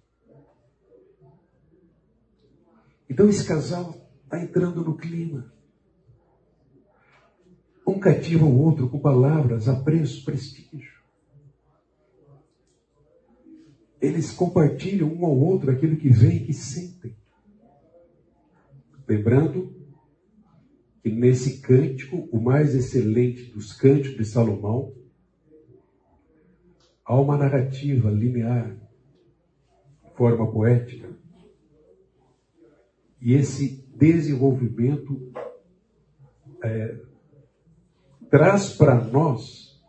[3.10, 5.52] Então esse casal está entrando no clima.
[7.88, 10.98] Um cativa o outro com palavras, apreço, prestígio.
[14.02, 17.16] Eles compartilham um ao outro aquilo que vem e sentem.
[19.08, 19.74] Lembrando
[21.02, 24.94] que nesse cântico, o mais excelente dos cânticos de Salomão,
[27.06, 28.76] há uma narrativa linear,
[30.16, 31.10] forma poética.
[33.22, 35.31] E esse desenvolvimento
[36.63, 36.99] é,
[38.29, 39.81] traz para nós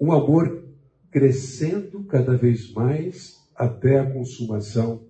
[0.00, 0.64] um amor
[1.10, 5.04] crescendo cada vez mais até a consumação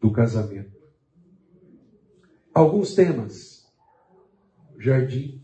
[0.00, 0.72] do casamento.
[2.52, 3.62] Alguns temas.
[4.78, 5.40] Jardim.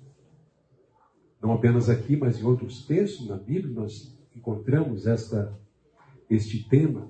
[1.41, 5.57] Não apenas aqui, mas em outros textos na Bíblia nós encontramos esta,
[6.29, 7.09] este tema.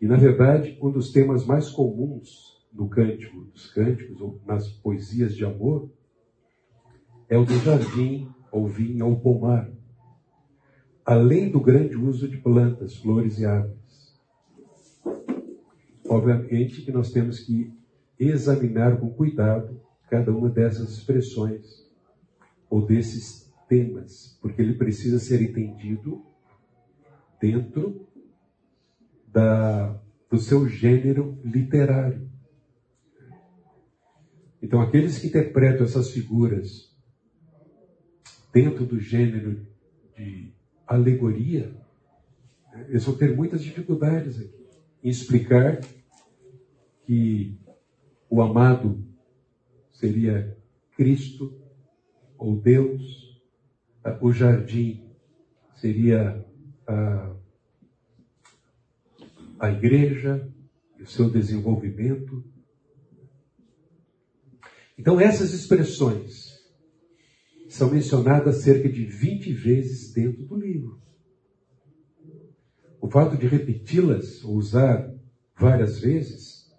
[0.00, 5.34] E, na verdade, um dos temas mais comuns no cântico dos cânticos, ou nas poesias
[5.34, 5.90] de amor,
[7.28, 9.68] é o do jardim, ou vinho, ou pomar.
[11.04, 14.20] Além do grande uso de plantas, flores e árvores.
[16.08, 17.72] Obviamente que nós temos que
[18.18, 21.90] examinar com cuidado cada uma dessas expressões
[22.70, 26.24] ou desses temas, porque ele precisa ser entendido
[27.40, 28.06] dentro
[29.26, 32.25] da, do seu gênero literário.
[34.66, 36.92] Então, aqueles que interpretam essas figuras
[38.52, 39.64] dentro do gênero
[40.16, 40.52] de
[40.84, 41.72] alegoria,
[42.72, 44.66] né, eles vão ter muitas dificuldades aqui
[45.04, 45.80] em explicar
[47.04, 47.56] que
[48.28, 49.06] o amado
[49.92, 50.58] seria
[50.96, 51.56] Cristo
[52.36, 53.40] ou Deus,
[54.02, 55.08] ah, o jardim
[55.76, 56.44] seria
[56.88, 57.36] a,
[59.60, 60.52] a igreja
[61.00, 62.55] o seu desenvolvimento.
[64.98, 66.56] Então, essas expressões
[67.68, 71.00] são mencionadas cerca de 20 vezes dentro do livro.
[73.00, 75.14] O fato de repeti-las, ou usar
[75.58, 76.74] várias vezes,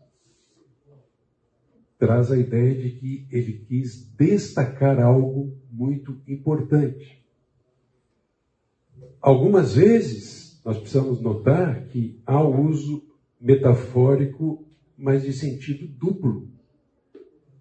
[2.00, 7.24] traz a ideia de que ele quis destacar algo muito importante.
[9.22, 13.04] Algumas vezes, nós precisamos notar que há o uso
[13.40, 14.66] metafórico,
[14.98, 16.50] mas de sentido duplo,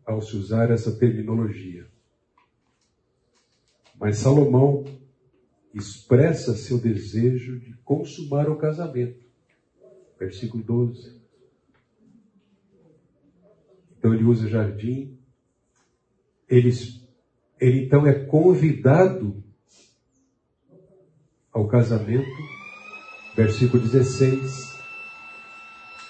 [0.07, 1.87] ao se usar essa terminologia.
[3.99, 4.85] Mas Salomão
[5.75, 9.27] expressa seu desejo de consumar o casamento.
[10.19, 11.21] Versículo 12.
[13.99, 15.19] Então ele usa jardim.
[16.49, 16.71] Ele,
[17.61, 19.43] ele então é convidado
[21.53, 22.29] ao casamento,
[23.35, 24.77] versículo 16.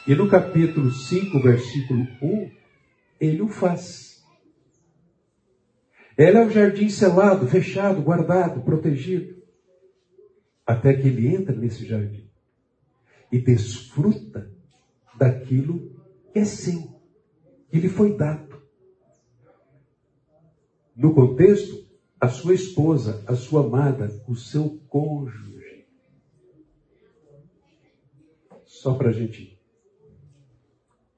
[0.06, 2.55] E no capítulo 5, versículo 1,
[3.20, 4.24] ele o faz.
[6.16, 9.37] Ela é o jardim selado, fechado, guardado, protegido.
[10.66, 12.29] Até que ele entra nesse jardim
[13.31, 14.50] e desfruta
[15.16, 15.94] daquilo
[16.33, 16.96] que é seu
[17.70, 18.62] que lhe foi dado.
[20.94, 21.87] No contexto,
[22.18, 25.87] a sua esposa, a sua amada, o seu cônjuge.
[28.64, 29.55] Só para a gente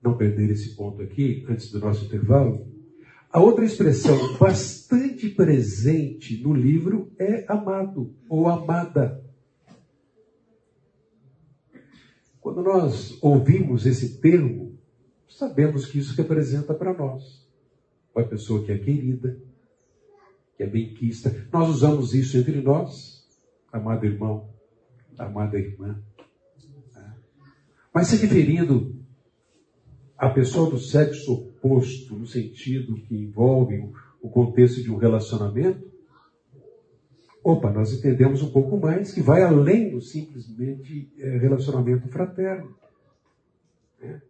[0.02, 2.66] não perder esse ponto aqui, antes do nosso intervalo,
[3.30, 9.22] a outra expressão bastante presente no livro é amado ou amada.
[12.40, 14.78] Quando nós ouvimos esse termo,
[15.28, 17.46] sabemos que isso representa para nós
[18.14, 19.38] uma pessoa que é querida,
[20.56, 21.46] que é benquista.
[21.52, 23.28] Nós usamos isso entre nós,
[23.70, 24.48] amado irmão,
[25.18, 26.02] amada irmã.
[27.92, 28.97] Mas se referindo
[30.18, 33.88] à pessoa do sexo oposto, no sentido que envolve
[34.20, 35.88] o contexto de um relacionamento,
[37.42, 42.74] opa, nós entendemos um pouco mais que vai além do simplesmente eh, relacionamento fraterno.
[44.00, 44.20] Né?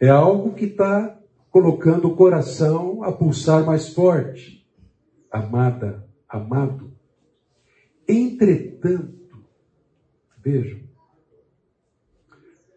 [0.00, 1.16] É algo que está
[1.50, 4.66] colocando o coração a pulsar mais forte.
[5.30, 6.92] Amada, amado.
[8.08, 9.44] Entretanto,
[10.42, 10.80] vejam,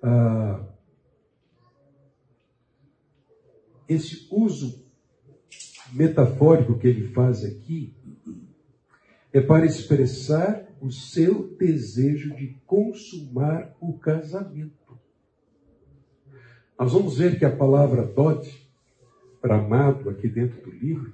[0.04, 0.71] ah,
[3.94, 4.86] esse uso
[5.92, 7.94] metafórico que ele faz aqui
[9.34, 15.00] é para expressar o seu desejo de consumar o casamento.
[16.78, 18.70] Nós vamos ver que a palavra dote,
[19.40, 21.14] para amado, aqui dentro do livro,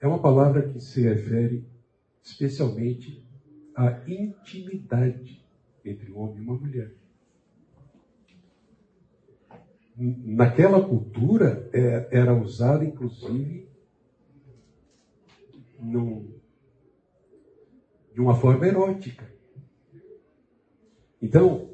[0.00, 1.64] é uma palavra que se refere
[2.22, 3.26] especialmente
[3.74, 5.44] à intimidade
[5.84, 7.01] entre um homem e uma mulher.
[10.04, 13.68] Naquela cultura, é, era usada, inclusive,
[15.78, 16.28] num,
[18.12, 19.32] de uma forma erótica.
[21.20, 21.70] Então,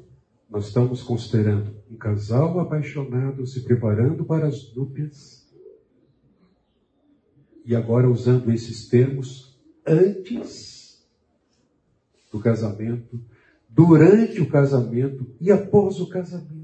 [0.47, 5.51] nós estamos considerando um casal apaixonado se preparando para as núpcias
[7.65, 11.03] e agora usando esses termos antes
[12.31, 13.19] do casamento,
[13.67, 16.58] durante o casamento e após o casamento.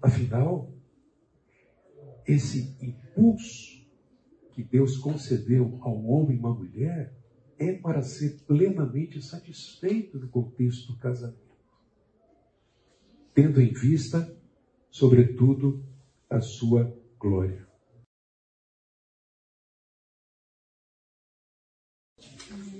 [0.00, 0.72] Afinal,
[2.26, 3.86] esse impulso
[4.52, 7.14] que Deus concedeu ao homem e uma mulher
[7.58, 11.56] é para ser plenamente satisfeito no contexto do casamento,
[13.34, 14.36] tendo em vista,
[14.90, 15.84] sobretudo,
[16.30, 17.66] a sua glória.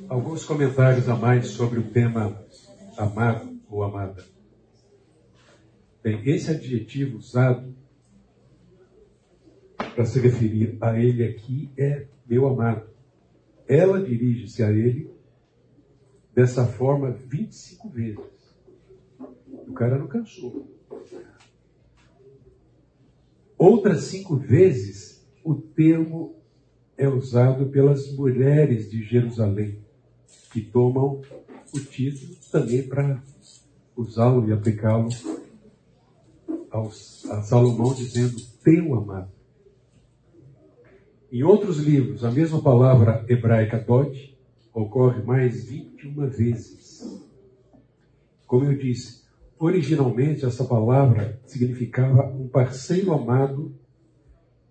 [0.08, 2.44] Alguns comentários a mais sobre o tema
[2.96, 4.37] amado ou amada.
[6.08, 7.76] Bem, esse adjetivo usado
[9.76, 12.88] para se referir a ele aqui é meu amado.
[13.68, 15.10] Ela dirige-se a ele
[16.34, 18.24] dessa forma 25 vezes.
[19.66, 20.66] O cara não cansou.
[23.58, 26.36] Outras cinco vezes, o termo
[26.96, 29.78] é usado pelas mulheres de Jerusalém,
[30.54, 31.20] que tomam
[31.74, 33.22] o título também para
[33.94, 35.10] usá-lo e aplicá-lo
[36.72, 39.30] a Salomão, dizendo: Teu amado.
[41.30, 44.38] Em outros livros, a mesma palavra hebraica dot
[44.72, 47.22] ocorre mais 21 vezes.
[48.46, 49.24] Como eu disse,
[49.58, 53.74] originalmente essa palavra significava um parceiro amado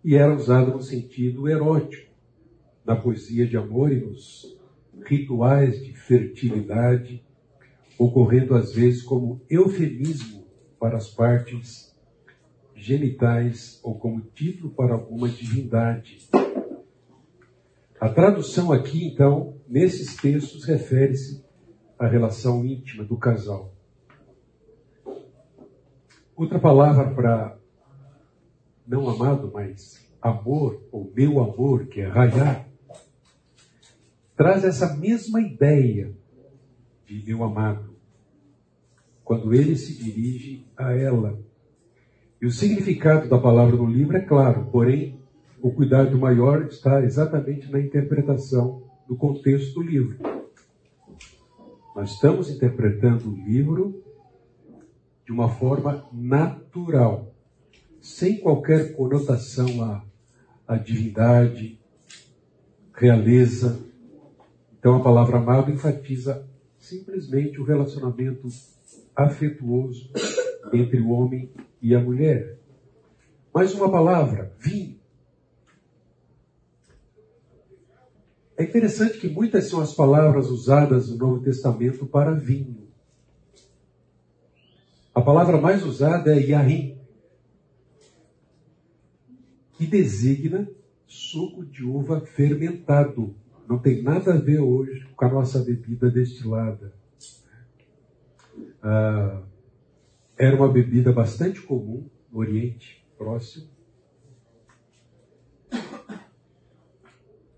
[0.04, 2.12] e era usada no sentido erótico,
[2.84, 4.58] na poesia de amor e nos
[5.06, 7.24] rituais de fertilidade,
[8.00, 10.44] ocorrendo às vezes como eufemismo
[10.80, 11.87] para as partes
[12.78, 16.30] genitais ou como título para alguma divindade.
[18.00, 21.44] A tradução aqui, então, nesses textos, refere-se
[21.98, 23.74] à relação íntima do casal.
[26.36, 27.58] Outra palavra para
[28.88, 32.68] não amado, mas amor, ou meu amor, que é raiar,
[34.36, 36.16] traz essa mesma ideia
[37.06, 37.96] de meu amado,
[39.24, 41.47] quando ele se dirige a ela.
[42.40, 45.20] E o significado da palavra no livro é claro, porém
[45.60, 50.18] o cuidado maior está exatamente na interpretação do contexto do livro.
[51.96, 54.04] Nós estamos interpretando o livro
[55.26, 57.34] de uma forma natural,
[58.00, 60.04] sem qualquer conotação à,
[60.68, 61.80] à divindade,
[62.94, 63.80] realeza.
[64.78, 68.48] Então a palavra amado enfatiza simplesmente o relacionamento
[69.16, 70.12] afetuoso
[70.72, 71.52] entre o homem
[71.82, 72.58] e a mulher.
[73.54, 74.98] Mais uma palavra, vinho.
[78.58, 82.88] É interessante que muitas são as palavras usadas no Novo Testamento para vinho.
[85.14, 86.98] A palavra mais usada é Yahim,
[89.74, 90.68] que designa
[91.08, 93.36] suco de uva fermentado.
[93.68, 96.94] Não tem nada a ver hoje com a nossa bebida destilada.
[98.82, 99.42] Ah,
[100.38, 103.68] era uma bebida bastante comum no Oriente Próximo.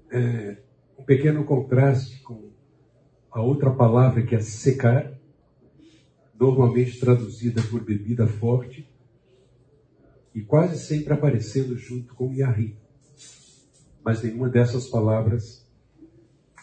[0.09, 0.57] É,
[0.97, 2.49] um pequeno contraste com
[3.29, 5.13] a outra palavra que é secar,
[6.39, 8.89] normalmente traduzida por bebida forte,
[10.33, 12.77] e quase sempre aparecendo junto com yahri.
[14.03, 15.69] Mas nenhuma dessas palavras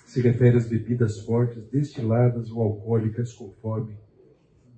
[0.07, 3.99] se refere às bebidas fortes, destiladas ou alcoólicas, conforme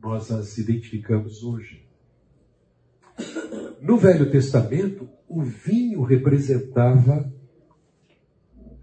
[0.03, 1.87] nós as identificamos hoje.
[3.81, 7.33] No Velho Testamento, o vinho representava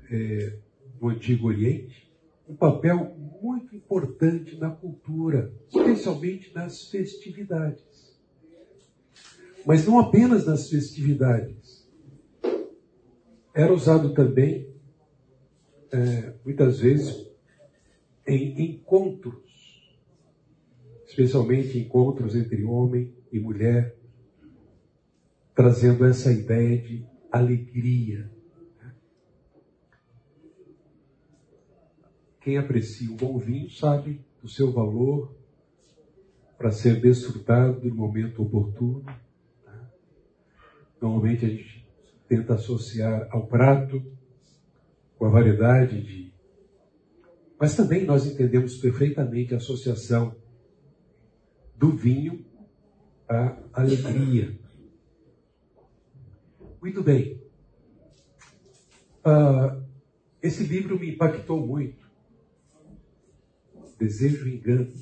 [0.10, 0.58] é,
[1.00, 2.06] no Antigo Oriente
[2.48, 8.16] um papel muito importante na cultura, especialmente nas festividades.
[9.66, 11.90] Mas não apenas nas festividades.
[13.54, 14.70] Era usado também,
[15.92, 17.28] é, muitas vezes,
[18.28, 19.45] em encontros,
[21.16, 23.96] especialmente encontros entre homem e mulher,
[25.56, 28.30] trazendo essa ideia de alegria.
[32.42, 35.34] Quem aprecia um bom vinho sabe do seu valor
[36.58, 39.06] para ser desfrutado no momento oportuno.
[41.02, 41.88] Normalmente a gente
[42.28, 44.04] tenta associar ao prato
[45.18, 46.34] com a variedade de.
[47.58, 50.36] Mas também nós entendemos perfeitamente a associação
[51.78, 52.46] do vinho
[53.28, 54.58] à alegria.
[56.82, 57.42] Muito bem.
[59.26, 59.84] Uh,
[60.42, 62.06] esse livro me impactou muito.
[63.98, 64.94] Desejo e Engano,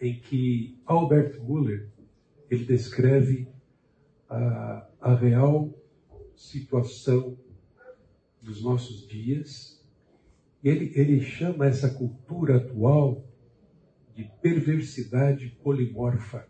[0.00, 1.88] em que Albert Muller
[2.50, 3.46] ele descreve
[4.28, 5.72] a, a real
[6.34, 7.38] situação
[8.40, 9.80] dos nossos dias.
[10.64, 13.24] Ele, ele chama essa cultura atual
[14.14, 16.46] de perversidade polimorfa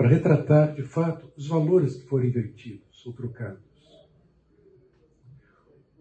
[0.00, 3.60] para retratar, de fato, os valores que foram invertidos ou trocados.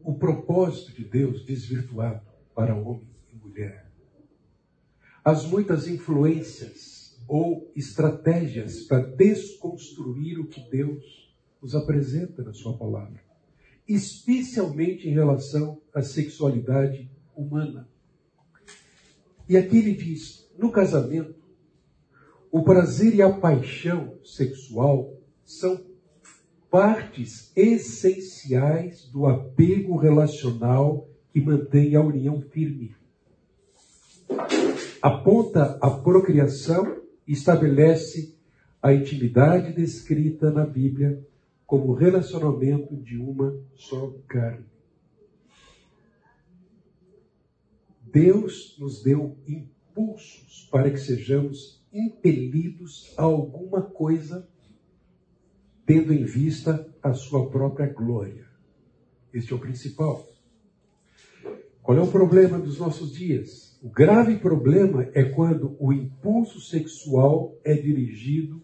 [0.02, 2.26] O propósito de Deus desvirtuado
[2.56, 3.92] para homem e mulher.
[5.22, 13.22] As muitas influências ou estratégias para desconstruir o que Deus nos apresenta na Sua palavra,
[13.86, 17.86] especialmente em relação à sexualidade humana.
[19.50, 21.34] E aqui ele diz: no casamento,
[22.52, 25.84] o prazer e a paixão sexual são
[26.70, 32.96] partes essenciais do apego relacional que mantém a união firme.
[35.02, 38.36] Aponta a procriação e estabelece
[38.82, 41.26] a intimidade descrita na Bíblia
[41.66, 44.66] como relacionamento de uma só carne.
[48.12, 54.48] Deus nos deu impulsos para que sejamos impelidos a alguma coisa,
[55.86, 58.48] tendo em vista a sua própria glória.
[59.34, 60.28] Este é o principal.
[61.82, 63.80] Qual é o problema dos nossos dias?
[63.82, 68.62] O grave problema é quando o impulso sexual é dirigido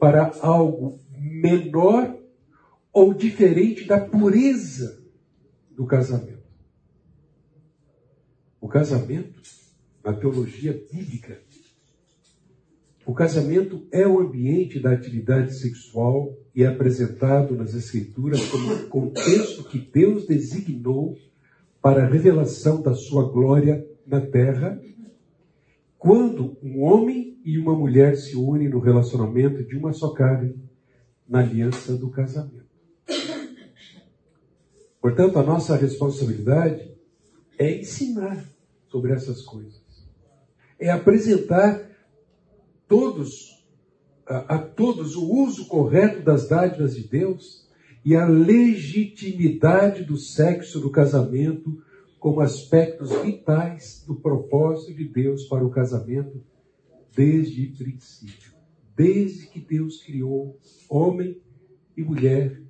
[0.00, 2.16] para algo menor
[2.92, 5.04] ou diferente da pureza
[5.70, 6.37] do casamento.
[8.68, 9.40] O casamento,
[10.04, 11.40] na teologia bíblica,
[13.06, 19.64] o casamento é o ambiente da atividade sexual e é apresentado nas Escrituras como contexto
[19.64, 21.16] que Deus designou
[21.80, 24.78] para a revelação da sua glória na terra,
[25.96, 30.56] quando um homem e uma mulher se unem no relacionamento de uma só carne,
[31.26, 32.68] na aliança do casamento.
[35.00, 36.94] Portanto, a nossa responsabilidade
[37.58, 38.57] é ensinar
[38.88, 39.80] sobre essas coisas,
[40.78, 41.88] é apresentar
[42.86, 43.66] todos,
[44.26, 47.68] a, a todos o uso correto das dádivas de Deus
[48.04, 51.82] e a legitimidade do sexo do casamento
[52.18, 56.42] como aspectos vitais do propósito de Deus para o casamento
[57.14, 58.52] desde o princípio.
[58.96, 60.58] Desde que Deus criou
[60.88, 61.40] homem
[61.96, 62.60] e mulher,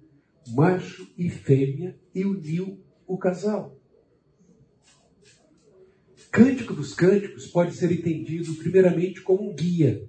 [0.49, 3.78] macho e fêmea e uniu o casal.
[6.31, 10.09] Cântico dos Cânticos pode ser entendido primeiramente como um guia.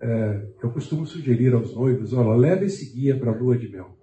[0.00, 3.96] É, eu costumo sugerir aos noivos, olha, leve esse guia para a lua de mel.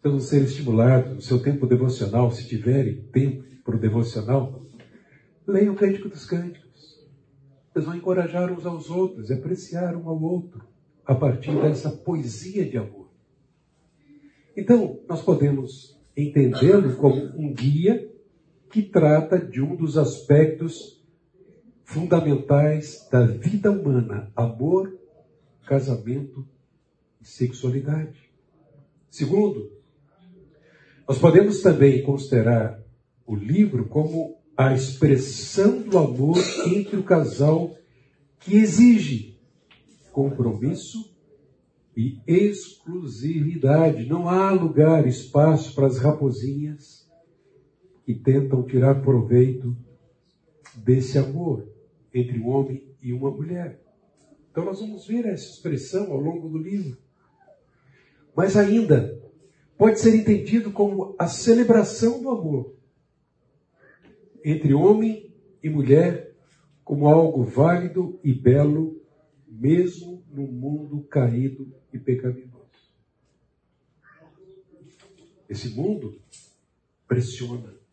[0.00, 4.62] Então, ser estimulados no seu tempo devocional, se tiverem tempo para o devocional,
[5.46, 7.02] leiam o Cântico dos Cânticos.
[7.74, 10.66] Eles vão encorajar uns aos outros, apreciar um ao outro,
[11.04, 13.10] a partir dessa poesia de amor.
[14.56, 18.13] Então, nós podemos entendê-lo como um guia
[18.74, 21.00] que trata de um dos aspectos
[21.84, 24.98] fundamentais da vida humana: amor,
[25.64, 26.44] casamento
[27.22, 28.18] e sexualidade.
[29.08, 29.70] Segundo,
[31.06, 32.82] nós podemos também considerar
[33.24, 37.76] o livro como a expressão do amor entre o casal
[38.40, 39.38] que exige
[40.10, 41.14] compromisso
[41.96, 44.04] e exclusividade.
[44.04, 47.03] Não há lugar, espaço para as raposinhas
[48.06, 49.76] e tentam tirar proveito
[50.74, 51.68] desse amor
[52.12, 53.80] entre um homem e uma mulher.
[54.50, 56.96] Então nós vamos ver essa expressão ao longo do livro.
[58.36, 59.20] Mas ainda
[59.76, 62.74] pode ser entendido como a celebração do amor
[64.44, 66.34] entre homem e mulher
[66.84, 69.00] como algo válido e belo,
[69.48, 72.52] mesmo no mundo caído e pecaminoso.
[75.48, 76.20] Esse mundo
[77.08, 77.83] pressiona.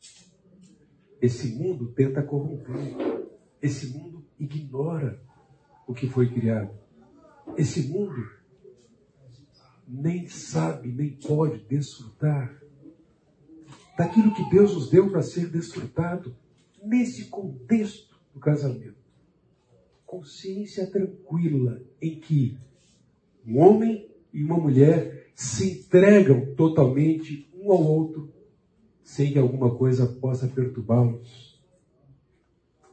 [1.22, 3.28] Esse mundo tenta corromper.
[3.62, 5.22] Esse mundo ignora
[5.88, 6.72] o que foi criado.
[7.56, 8.28] Esse mundo
[9.88, 12.60] nem sabe, nem pode desfrutar
[13.98, 16.36] daquilo que Deus nos deu para ser desfrutado
[16.82, 18.96] nesse contexto do casamento.
[20.06, 22.58] Consciência tranquila em que
[23.46, 28.32] um homem e uma mulher se entregam totalmente um ao outro
[29.12, 31.62] sem que alguma coisa possa perturbá-los.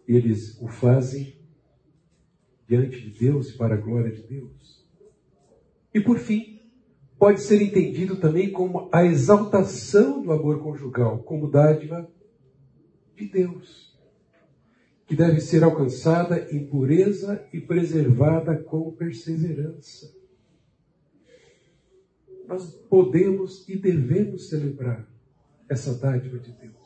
[0.07, 1.37] Eles o fazem
[2.67, 4.85] diante de Deus e para a glória de Deus.
[5.95, 6.61] E por fim,
[7.17, 12.11] pode ser entendido também como a exaltação do amor conjugal, como dádiva
[13.15, 13.97] de Deus,
[15.07, 20.13] que deve ser alcançada em pureza e preservada com perseverança.
[22.49, 25.09] Nós podemos e devemos celebrar
[25.69, 26.77] essa dádiva de Deus.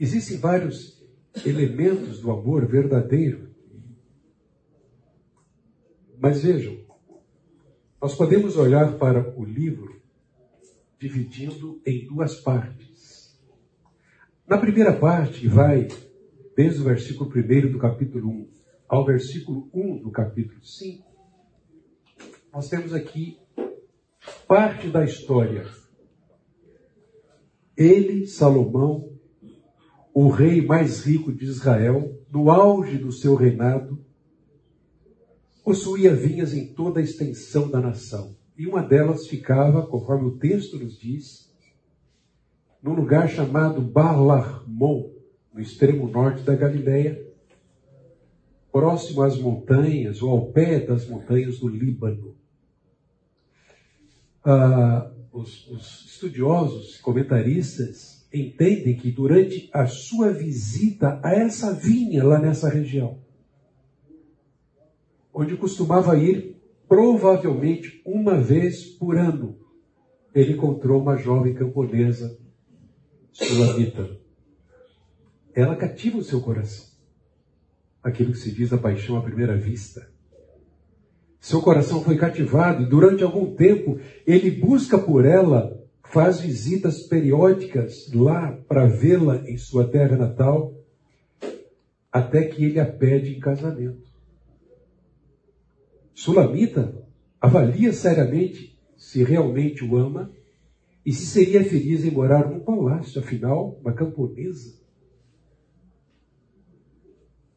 [0.00, 1.02] Existem vários
[1.44, 3.48] elementos do amor verdadeiro.
[6.18, 6.78] Mas vejam,
[8.00, 10.00] nós podemos olhar para o livro
[10.98, 13.38] dividindo em duas partes.
[14.46, 15.88] Na primeira parte, vai
[16.56, 21.06] desde o versículo 1 do capítulo 1 ao versículo 1 do capítulo 5,
[22.50, 23.38] nós temos aqui
[24.48, 25.66] parte da história.
[27.76, 29.12] Ele, Salomão,
[30.14, 34.02] o rei mais rico de Israel, no auge do seu reinado,
[35.62, 38.34] possuía vinhas em toda a extensão da nação.
[38.56, 41.54] E uma delas ficava, conforme o texto nos diz,
[42.82, 45.12] num lugar chamado Balarmon,
[45.52, 47.22] no extremo norte da Galileia,
[48.72, 52.37] próximo às montanhas ou ao pé das montanhas do Líbano.
[54.50, 62.38] Ah, os, os estudiosos, comentaristas, entendem que durante a sua visita a essa vinha lá
[62.38, 63.18] nessa região,
[65.34, 66.56] onde costumava ir
[66.88, 69.58] provavelmente uma vez por ano,
[70.34, 72.38] ele encontrou uma jovem camponesa
[73.30, 74.18] sulamita.
[75.54, 76.88] Ela cativa o seu coração
[78.02, 80.10] aquilo que se diz a paixão à primeira vista.
[81.40, 88.10] Seu coração foi cativado e durante algum tempo ele busca por ela, faz visitas periódicas
[88.12, 90.74] lá para vê-la em sua terra natal,
[92.10, 94.08] até que ele a pede em casamento.
[96.14, 97.06] Sulamita
[97.40, 100.32] avalia seriamente se realmente o ama
[101.06, 104.76] e se seria feliz em morar num palácio, afinal, uma camponesa.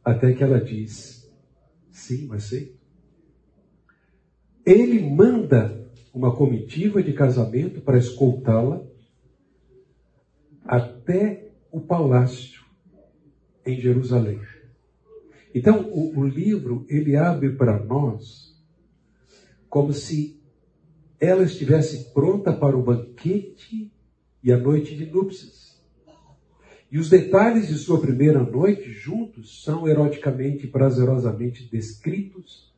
[0.03, 1.29] Até que ela diz:
[1.89, 2.80] Sim, mas sei.
[4.65, 8.85] Ele manda uma comitiva de casamento para escoltá-la
[10.63, 12.61] até o palácio
[13.65, 14.39] em Jerusalém.
[15.53, 18.51] Então, o, o livro ele abre para nós
[19.69, 20.41] como se
[21.19, 23.91] ela estivesse pronta para o banquete
[24.43, 25.81] e a noite de núpcias.
[26.91, 32.73] E os detalhes de sua primeira noite juntos são eroticamente e prazerosamente descritos,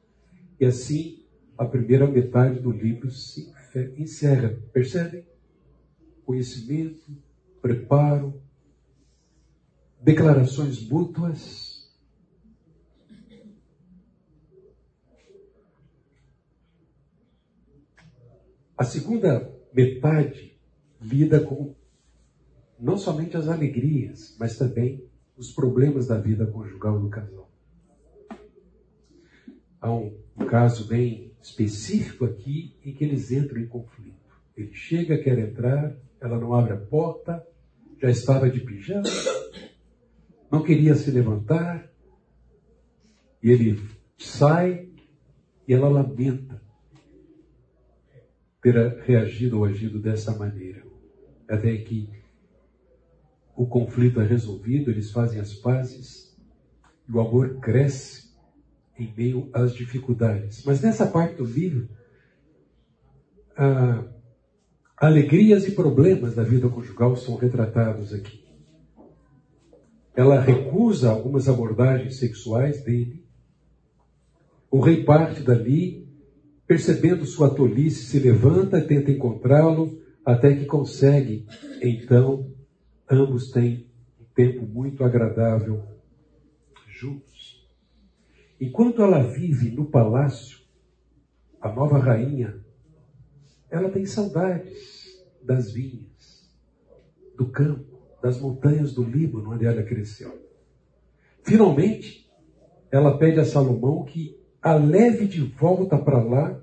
[0.59, 1.22] e assim
[1.58, 3.54] a primeira metade do livro se
[3.97, 4.58] encerra.
[4.72, 5.26] Percebem?
[6.26, 7.12] Conhecimento,
[7.62, 8.41] preparo,
[10.01, 11.74] declarações mútuas.
[18.78, 20.58] A segunda metade
[21.01, 21.76] lida com
[22.80, 27.49] não somente as alegrias, mas também os problemas da vida conjugal do casal.
[29.80, 30.18] Há um,
[30.49, 34.15] caso bem específico aqui em que eles entram em conflito.
[34.55, 37.45] Ele chega, quer entrar, ela não abre a porta,
[38.01, 39.03] já estava de pijama,
[40.49, 41.91] não queria se levantar,
[43.41, 43.83] e ele
[44.17, 44.87] sai
[45.67, 46.61] e ela lamenta
[48.61, 50.81] ter reagido ou agido dessa maneira.
[51.49, 52.09] Até que
[53.55, 56.33] o conflito é resolvido, eles fazem as pazes
[57.07, 58.22] e o amor cresce
[58.97, 60.63] em meio às dificuldades.
[60.65, 61.89] Mas nessa parte do livro,
[63.57, 64.03] ah,
[64.97, 68.43] alegrias e problemas da vida conjugal são retratados aqui.
[70.15, 73.25] Ela recusa algumas abordagens sexuais dele.
[74.69, 76.07] O rei parte dali,
[76.67, 81.45] percebendo sua tolice, se levanta e tenta encontrá-lo, até que consegue,
[81.81, 82.49] então,
[83.11, 83.87] ambos têm
[84.33, 85.83] tempo muito agradável
[86.87, 87.32] juntos.
[88.60, 90.60] Enquanto ela vive no palácio,
[91.60, 92.60] a nova rainha,
[93.70, 96.49] ela tem saudades das vinhas,
[97.36, 100.41] do campo, das montanhas do Líbano, onde ela cresceu.
[101.43, 102.32] Finalmente,
[102.91, 106.62] ela pede a Salomão que a leve de volta para lá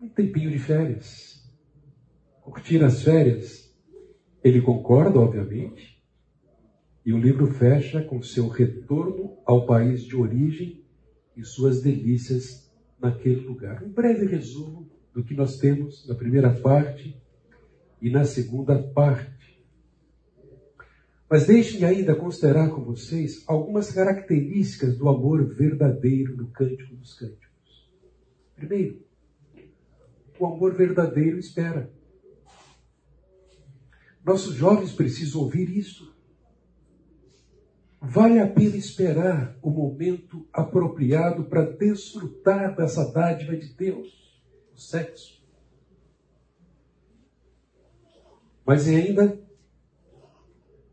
[0.00, 1.42] um tempinho de férias.
[2.42, 3.74] Curtir as férias.
[4.44, 5.95] Ele concorda, obviamente,
[7.06, 10.84] e o livro fecha com seu retorno ao país de origem
[11.36, 12.68] e suas delícias
[13.00, 13.80] naquele lugar.
[13.84, 17.16] Um breve resumo do que nós temos na primeira parte
[18.02, 19.64] e na segunda parte.
[21.30, 27.88] Mas deixem ainda considerar com vocês algumas características do amor verdadeiro no Cântico dos Cânticos.
[28.56, 29.00] Primeiro,
[30.40, 31.88] o amor verdadeiro espera.
[34.24, 36.15] Nossos jovens precisam ouvir isso.
[38.00, 44.40] Vale a pena esperar o momento apropriado para desfrutar dessa dádiva de Deus,
[44.74, 45.36] o sexo.
[48.64, 49.46] Mas ainda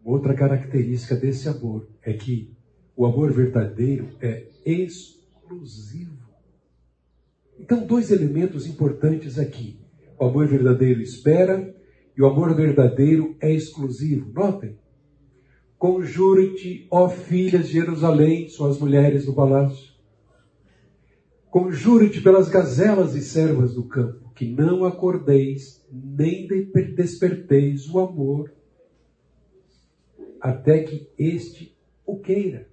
[0.03, 2.51] Outra característica desse amor é que
[2.95, 6.21] o amor verdadeiro é exclusivo.
[7.57, 9.79] Então, dois elementos importantes aqui.
[10.19, 11.73] O amor verdadeiro espera
[12.17, 14.29] e o amor verdadeiro é exclusivo.
[14.33, 14.77] Notem.
[15.83, 19.91] Conjure-te, ó filhas de Jerusalém, suas mulheres do palácio.
[21.51, 26.47] Conjure-te pelas gazelas e servas do campo, que não acordeis, nem
[26.95, 28.53] desperteis o amor
[30.39, 32.69] até que este o queira.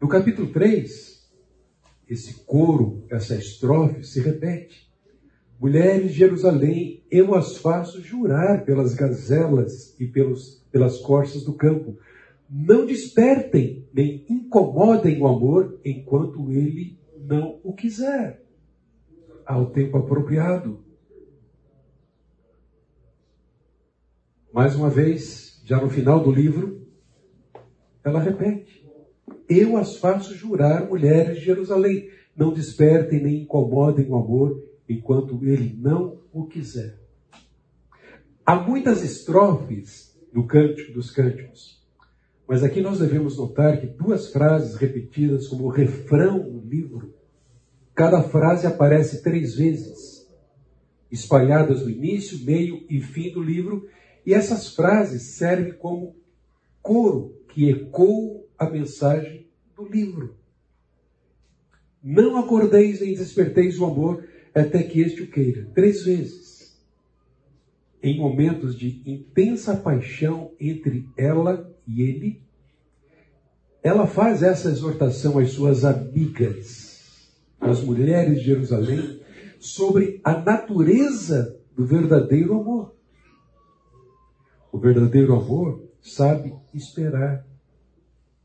[0.00, 1.28] No capítulo 3,
[2.08, 4.88] esse coro, essa estrofe se repete.
[5.62, 11.96] Mulheres de Jerusalém, eu as faço jurar pelas gazelas e pelos, pelas corças do campo.
[12.50, 18.42] Não despertem nem incomodem o amor enquanto ele não o quiser.
[19.46, 20.84] Ao tempo apropriado.
[24.52, 26.88] Mais uma vez, já no final do livro,
[28.02, 28.84] ela repete:
[29.48, 35.76] Eu as faço jurar, mulheres de Jerusalém, não despertem nem incomodem o amor enquanto ele
[35.78, 36.98] não o quiser.
[38.44, 41.82] Há muitas estrofes no Cântico dos Cânticos,
[42.48, 47.14] mas aqui nós devemos notar que duas frases repetidas como refrão no livro,
[47.94, 50.28] cada frase aparece três vezes,
[51.10, 53.88] espalhadas no início, meio e fim do livro,
[54.24, 56.16] e essas frases servem como
[56.80, 60.36] coro que ecoa a mensagem do livro.
[62.02, 65.66] Não acordeis nem desperteis o amor até que este o queira.
[65.74, 66.76] Três vezes.
[68.02, 72.42] Em momentos de intensa paixão entre ela e ele,
[73.82, 77.30] ela faz essa exortação às suas amigas,
[77.60, 79.20] às mulheres de Jerusalém,
[79.58, 82.94] sobre a natureza do verdadeiro amor.
[84.72, 87.46] O verdadeiro amor sabe esperar.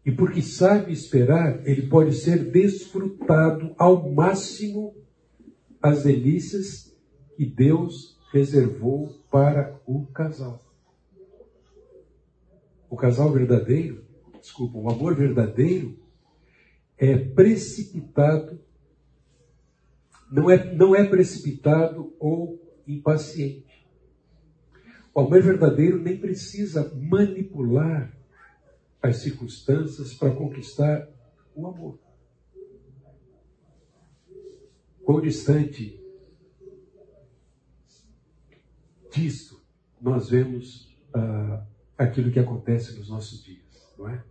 [0.05, 4.95] E porque sabe esperar, ele pode ser desfrutado ao máximo
[5.81, 6.95] as delícias
[7.35, 10.63] que Deus reservou para o casal.
[12.89, 14.05] O casal verdadeiro,
[14.39, 15.97] desculpa, o amor verdadeiro
[16.97, 18.59] é precipitado,
[20.31, 23.87] não é, não é precipitado ou impaciente.
[25.13, 28.15] O amor verdadeiro nem precisa manipular
[29.01, 31.07] as circunstâncias para conquistar
[31.55, 31.99] o amor.
[35.07, 35.97] Quão distante
[39.09, 39.65] disso
[40.01, 41.65] nós vemos ah,
[41.97, 44.21] aquilo que acontece nos nossos dias, não é?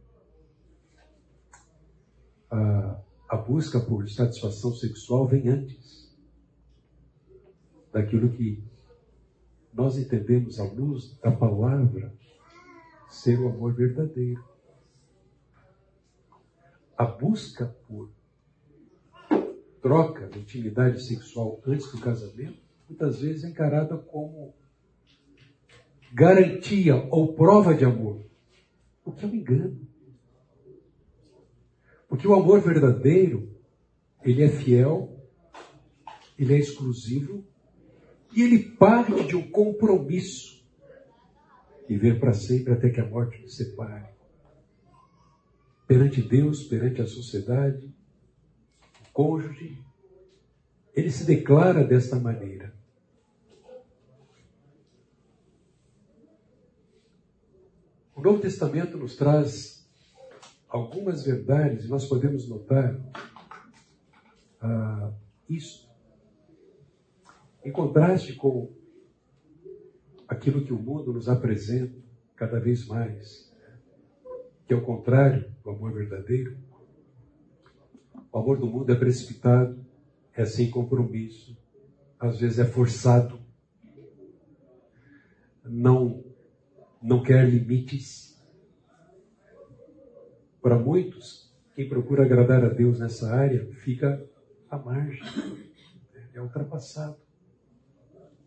[2.50, 6.14] Ah, a busca por satisfação sexual vem antes
[7.90, 8.62] daquilo que
[9.72, 12.14] nós entendemos à luz da palavra
[13.08, 14.44] ser o amor verdadeiro.
[16.98, 18.10] A busca por
[19.87, 24.53] troca de intimidade sexual antes do casamento, muitas vezes é encarada como
[26.12, 28.26] garantia ou prova de amor.
[29.05, 29.89] O que é um engano.
[32.09, 33.49] Porque o amor verdadeiro,
[34.24, 35.24] ele é fiel,
[36.37, 37.47] ele é exclusivo
[38.34, 40.66] e ele parte de um compromisso.
[41.89, 44.09] Viver para sempre até que a morte nos separe.
[45.87, 47.95] Perante Deus, perante a sociedade,
[49.16, 49.82] cônjuge,
[50.94, 52.76] ele se declara desta maneira.
[58.14, 59.88] O Novo Testamento nos traz
[60.68, 62.94] algumas verdades e nós podemos notar
[64.60, 65.10] ah,
[65.48, 65.90] isso.
[67.64, 68.70] Em contraste com
[70.28, 71.98] aquilo que o mundo nos apresenta
[72.34, 73.50] cada vez mais,
[74.66, 76.65] que é o contrário do amor verdadeiro,
[78.37, 79.82] o amor do mundo é precipitado,
[80.34, 81.57] é sem compromisso,
[82.20, 83.41] às vezes é forçado,
[85.64, 86.22] não,
[87.01, 88.39] não quer limites.
[90.61, 94.22] Para muitos, quem procura agradar a Deus nessa área fica
[94.70, 95.24] à margem,
[96.34, 97.16] é ultrapassado,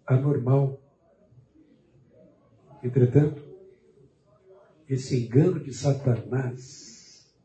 [0.05, 0.79] anormal.
[2.83, 3.43] Entretanto,
[4.87, 7.35] esse engano de Satanás,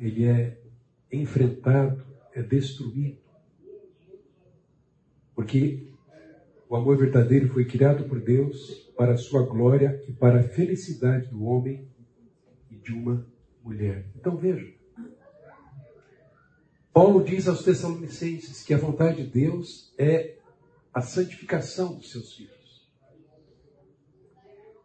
[0.00, 0.61] ele é
[1.12, 2.04] enfrentado,
[2.34, 3.18] é destruído.
[5.34, 5.92] Porque
[6.68, 11.28] o amor verdadeiro foi criado por Deus para a sua glória e para a felicidade
[11.28, 11.86] do homem
[12.70, 13.26] e de uma
[13.62, 14.06] mulher.
[14.16, 14.72] Então veja.
[16.92, 20.36] Paulo diz aos Tessalonicenses que a vontade de Deus é
[20.92, 22.88] a santificação dos seus filhos.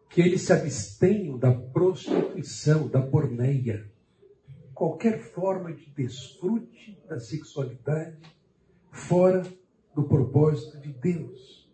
[0.09, 3.91] Que eles se abstenham da prostituição, da porneia,
[4.77, 8.15] qualquer forma de desfrute da sexualidade
[8.91, 9.41] fora
[9.95, 11.67] do propósito de Deus.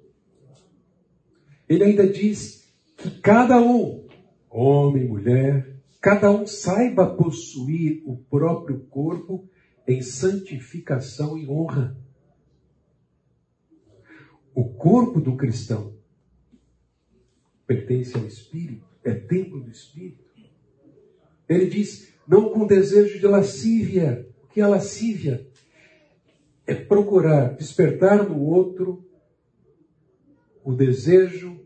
[1.67, 4.07] Ele ainda diz que cada um,
[4.49, 9.49] homem, mulher, cada um saiba possuir o próprio corpo
[9.85, 11.97] em santificação e honra.
[14.55, 15.93] O corpo do cristão
[17.67, 20.23] pertence ao Espírito, é templo do Espírito.
[21.49, 24.27] Ele diz: não com desejo de lascívia.
[24.43, 25.47] O que é lascívia?
[26.65, 29.05] É procurar despertar no outro
[30.63, 31.59] o desejo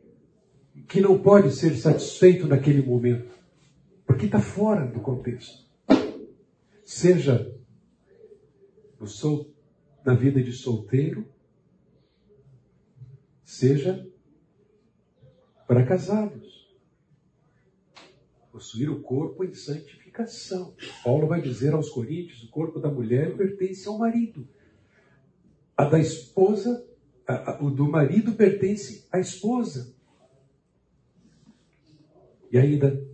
[0.88, 3.32] que não pode ser satisfeito naquele momento,
[4.06, 5.68] porque está fora do contexto.
[6.84, 7.54] Seja
[9.00, 9.54] no sol,
[10.04, 11.28] na vida de solteiro,
[13.44, 14.08] seja
[15.68, 16.76] para casados.
[18.52, 19.54] Possuir o corpo em
[21.04, 24.48] Paulo vai dizer aos Coríntios: o corpo da mulher pertence ao marido.
[25.76, 26.86] A da esposa,
[27.28, 29.96] a, a, o do marido pertence à esposa.
[32.52, 33.06] E ainda,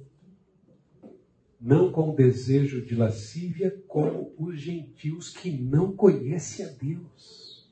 [1.60, 7.72] não com desejo de lascívia, como os gentios que não conhecem a Deus.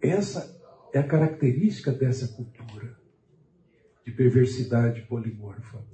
[0.00, 0.60] Essa
[0.92, 3.00] é a característica dessa cultura
[4.04, 5.84] de perversidade polimorfa.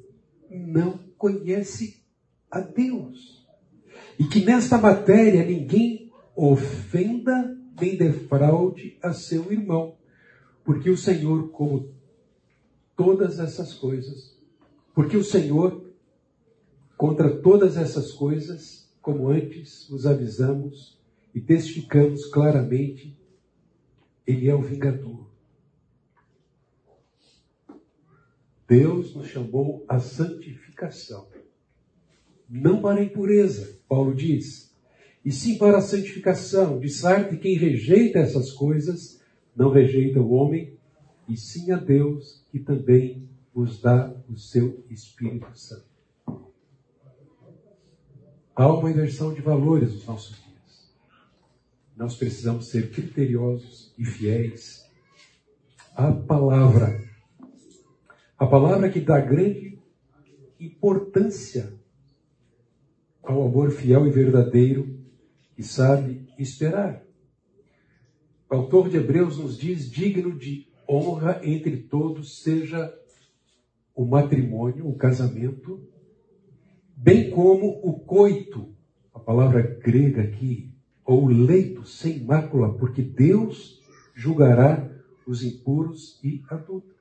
[0.51, 2.03] Não conhece
[2.51, 3.47] a Deus.
[4.19, 9.97] E que nesta matéria ninguém ofenda nem defraude a seu irmão.
[10.65, 11.93] Porque o Senhor, como
[12.97, 14.37] todas essas coisas,
[14.95, 15.85] porque o Senhor,
[16.97, 20.99] contra todas essas coisas, como antes vos avisamos
[21.35, 23.17] e testificamos claramente,
[24.27, 25.28] Ele é o vingador.
[28.69, 31.27] Deus nos chamou à santificação.
[32.49, 34.77] Não para a impureza, Paulo diz,
[35.25, 39.21] e sim para a santificação, de sorte quem rejeita essas coisas,
[39.57, 40.77] não rejeita o homem,
[41.27, 45.89] e sim a Deus, que também vos dá o seu Espírito Santo.
[48.55, 50.93] Há uma inversão de valores nos nossos dias.
[51.97, 54.85] Nós precisamos ser criteriosos e fiéis
[55.95, 57.08] à palavra.
[58.39, 59.77] A palavra que dá grande
[60.61, 61.73] importância
[63.21, 64.97] ao amor fiel e verdadeiro
[65.57, 67.03] que sabe esperar.
[68.49, 72.95] O autor de Hebreus nos diz: digno de honra entre todos seja
[73.93, 75.85] o matrimônio, o casamento,
[76.97, 78.73] bem como o coito,
[79.13, 80.73] a palavra grega aqui,
[81.05, 83.83] ou leito sem mácula, porque Deus
[84.15, 84.89] julgará
[85.27, 86.98] os impuros e adultos.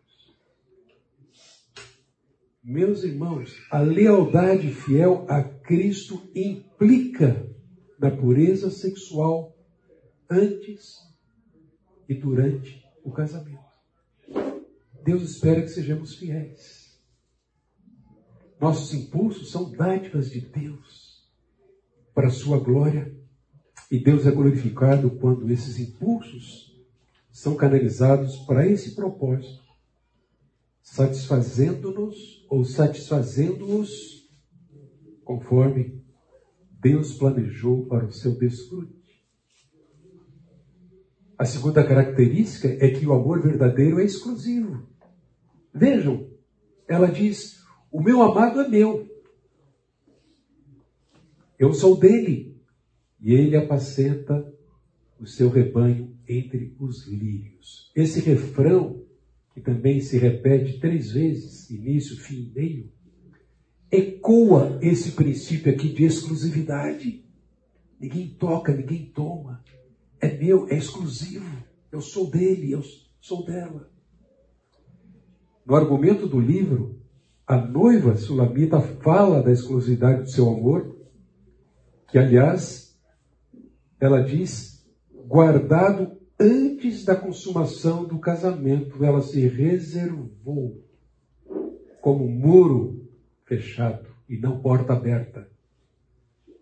[2.69, 7.49] Meus irmãos, a lealdade fiel a Cristo implica
[7.97, 9.57] na pureza sexual
[10.29, 10.97] antes
[12.09, 13.63] e durante o casamento.
[15.01, 17.01] Deus espera que sejamos fiéis.
[18.59, 21.25] Nossos impulsos são dádivas de Deus
[22.13, 23.15] para a sua glória.
[23.89, 26.77] E Deus é glorificado quando esses impulsos
[27.31, 29.63] são canalizados para esse propósito,
[30.81, 34.27] satisfazendo-nos ou satisfazendo-os
[35.23, 36.01] conforme
[36.79, 38.95] Deus planejou para o seu desfrute.
[41.37, 44.87] A segunda característica é que o amor verdadeiro é exclusivo.
[45.73, 46.31] Vejam,
[46.87, 49.07] ela diz: O meu amado é meu.
[51.59, 52.57] Eu sou dele.
[53.19, 54.53] E ele apacenta
[55.19, 57.91] o seu rebanho entre os lírios.
[57.95, 59.06] Esse refrão,
[59.57, 62.91] que também se repete três vezes, início, fim e meio,
[63.89, 67.25] ecoa esse princípio aqui de exclusividade.
[67.99, 69.63] Ninguém toca, ninguém toma.
[70.21, 71.51] É meu, é exclusivo.
[71.91, 72.83] Eu sou dele, eu
[73.19, 73.89] sou dela.
[75.65, 77.01] No argumento do livro,
[77.47, 80.95] a noiva sulamita fala da exclusividade do seu amor,
[82.11, 82.95] que aliás,
[83.99, 84.87] ela diz,
[85.25, 90.83] guardado antes da consumação do casamento, ela se reservou
[92.01, 93.09] como muro
[93.45, 95.49] fechado e não porta aberta.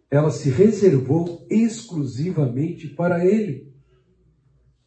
[0.10, 3.74] Ela se reservou exclusivamente para ele.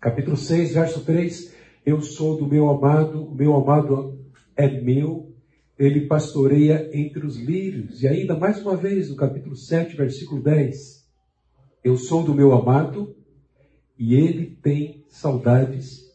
[0.01, 1.55] Capítulo 6, verso 3.
[1.85, 4.19] Eu sou do meu amado, meu amado
[4.57, 5.35] é meu,
[5.79, 8.03] ele pastoreia entre os lírios.
[8.03, 11.07] E ainda mais uma vez, no capítulo 7, versículo 10.
[11.85, 13.15] Eu sou do meu amado
[13.99, 16.15] e ele tem saudades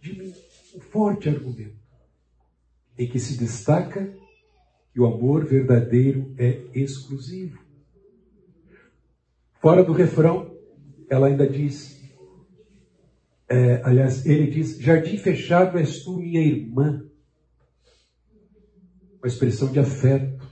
[0.00, 0.32] de mim.
[0.74, 1.82] Um forte argumento
[2.96, 4.14] em que se destaca
[4.92, 7.58] que o amor verdadeiro é exclusivo.
[9.60, 10.56] Fora do refrão,
[11.08, 12.00] ela ainda diz,
[13.48, 17.04] é, aliás, ele diz: Jardim fechado és tu, minha irmã.
[19.18, 20.42] Uma expressão de afeto.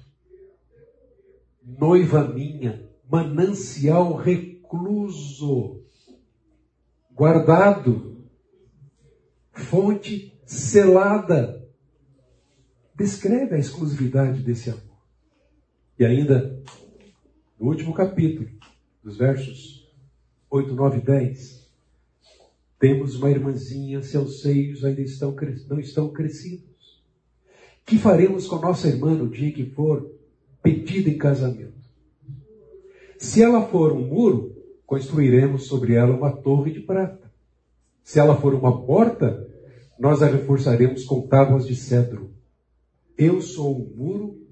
[1.63, 5.80] Noiva minha, manancial recluso,
[7.21, 8.17] guardado,
[9.53, 11.69] fonte selada
[12.97, 14.97] descreve a exclusividade desse amor.
[15.99, 16.59] E ainda,
[17.59, 18.49] no último capítulo,
[19.05, 19.87] dos versos
[20.49, 21.71] 8, 9 e 10,
[22.79, 25.37] temos uma irmãzinha, seus seios ainda estão,
[25.69, 27.05] não estão crescidos.
[27.85, 30.11] Que faremos com nossa irmã no dia que for
[30.63, 31.85] pedida em casamento?
[33.19, 34.60] Se ela for um muro,
[34.91, 37.33] construiremos sobre ela uma torre de prata.
[38.03, 39.49] Se ela for uma porta,
[39.97, 42.35] nós a reforçaremos com tábuas de cedro.
[43.17, 44.49] Eu sou o muro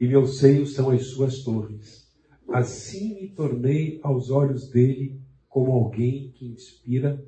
[0.00, 2.10] e meus seios são as suas torres.
[2.48, 5.20] Assim me tornei aos olhos dele
[5.50, 7.22] como alguém que inspira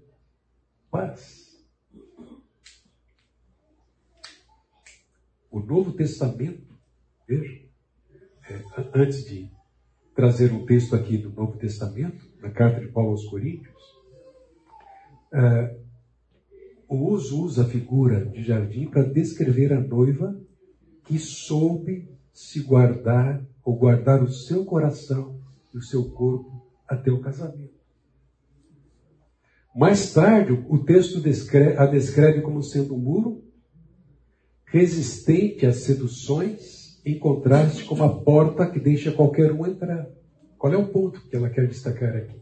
[0.91, 1.63] paz.
[5.51, 6.75] O Novo Testamento,
[7.29, 7.61] veja,
[8.49, 9.51] é, antes de
[10.15, 13.75] trazer um texto aqui do Novo Testamento, na carta de Paulo aos Coríntios,
[15.33, 15.77] é,
[16.89, 20.41] o uso usa a figura de jardim para descrever a noiva
[21.05, 25.41] que soube se guardar ou guardar o seu coração
[25.75, 27.75] e o seu corpo até o casamento.
[29.75, 33.45] Mais tarde, o texto descreve, a descreve como sendo um muro
[34.67, 40.09] resistente às seduções, em contraste com uma porta que deixa qualquer um entrar.
[40.59, 42.37] Qual é o ponto que ela quer destacar aqui?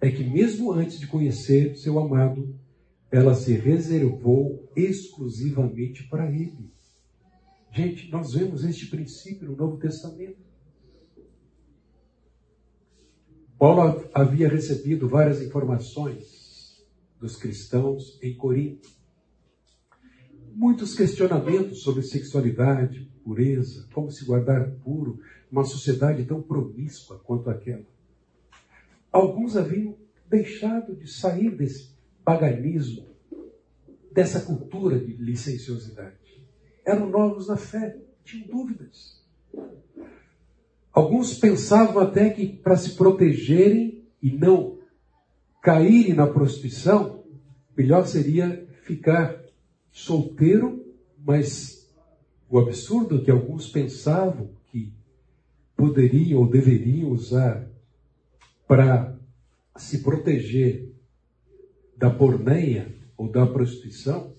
[0.00, 2.58] É que mesmo antes de conhecer seu amado,
[3.10, 6.72] ela se reservou exclusivamente para ele.
[7.72, 10.38] Gente, nós vemos este princípio no Novo Testamento.
[13.58, 16.82] Paulo havia recebido várias informações
[17.20, 18.88] dos cristãos em Corinto.
[20.52, 25.20] Muitos questionamentos sobre sexualidade, pureza, como se guardar puro
[25.50, 27.86] numa sociedade tão promíscua quanto aquela.
[29.12, 29.96] Alguns haviam
[30.28, 31.90] deixado de sair desse
[32.24, 33.06] paganismo,
[34.12, 36.20] dessa cultura de licenciosidade
[36.84, 39.20] eram novos na fé, tinham dúvidas.
[40.92, 44.78] Alguns pensavam até que para se protegerem e não
[45.62, 47.24] caírem na prostituição,
[47.76, 49.40] melhor seria ficar
[49.92, 50.84] solteiro,
[51.18, 51.88] mas
[52.48, 54.50] o absurdo que alguns pensavam
[55.80, 57.66] poderiam ou deveriam usar
[58.68, 59.18] para
[59.78, 60.94] se proteger
[61.96, 64.36] da porneia ou da prostituição,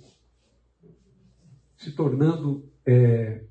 [1.75, 3.43] se tornando é,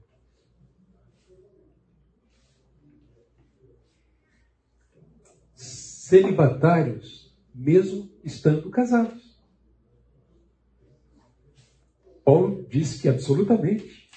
[5.57, 9.37] celibatários, mesmo estando casados.
[12.25, 14.09] Paulo diz que absolutamente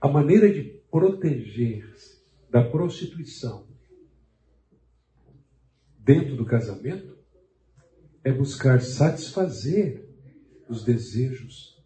[0.00, 1.92] a maneira de proteger
[2.54, 3.66] da prostituição
[5.98, 7.18] dentro do casamento
[8.22, 10.08] é buscar satisfazer
[10.68, 11.84] os desejos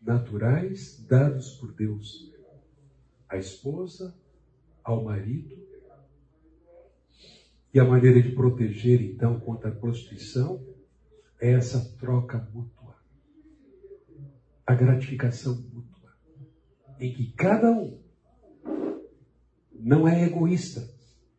[0.00, 2.32] naturais dados por Deus
[3.28, 4.16] à esposa,
[4.84, 5.58] ao marido.
[7.74, 10.64] E a maneira de proteger, então, contra a prostituição
[11.40, 12.94] é essa troca mútua.
[14.64, 16.16] a gratificação mútua,
[17.00, 18.03] em que cada um
[19.74, 20.88] não é egoísta,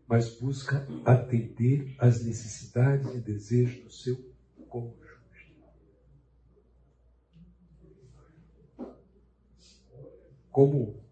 [0.07, 4.15] mas busca atender às necessidades e desejos do seu
[4.69, 5.05] cônjuge.
[10.51, 11.03] Como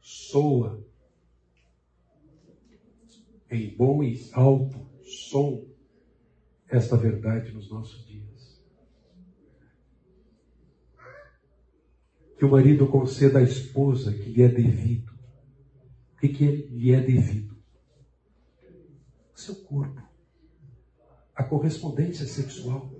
[0.00, 0.84] soa
[3.50, 5.64] em bom e alto som
[6.68, 8.60] esta verdade nos nossos dias.
[12.36, 15.13] Que o marido conceda à esposa que lhe é devido.
[16.14, 17.56] O que, que lhe é devido?
[19.34, 20.02] O seu corpo.
[21.34, 22.90] A correspondência sexual.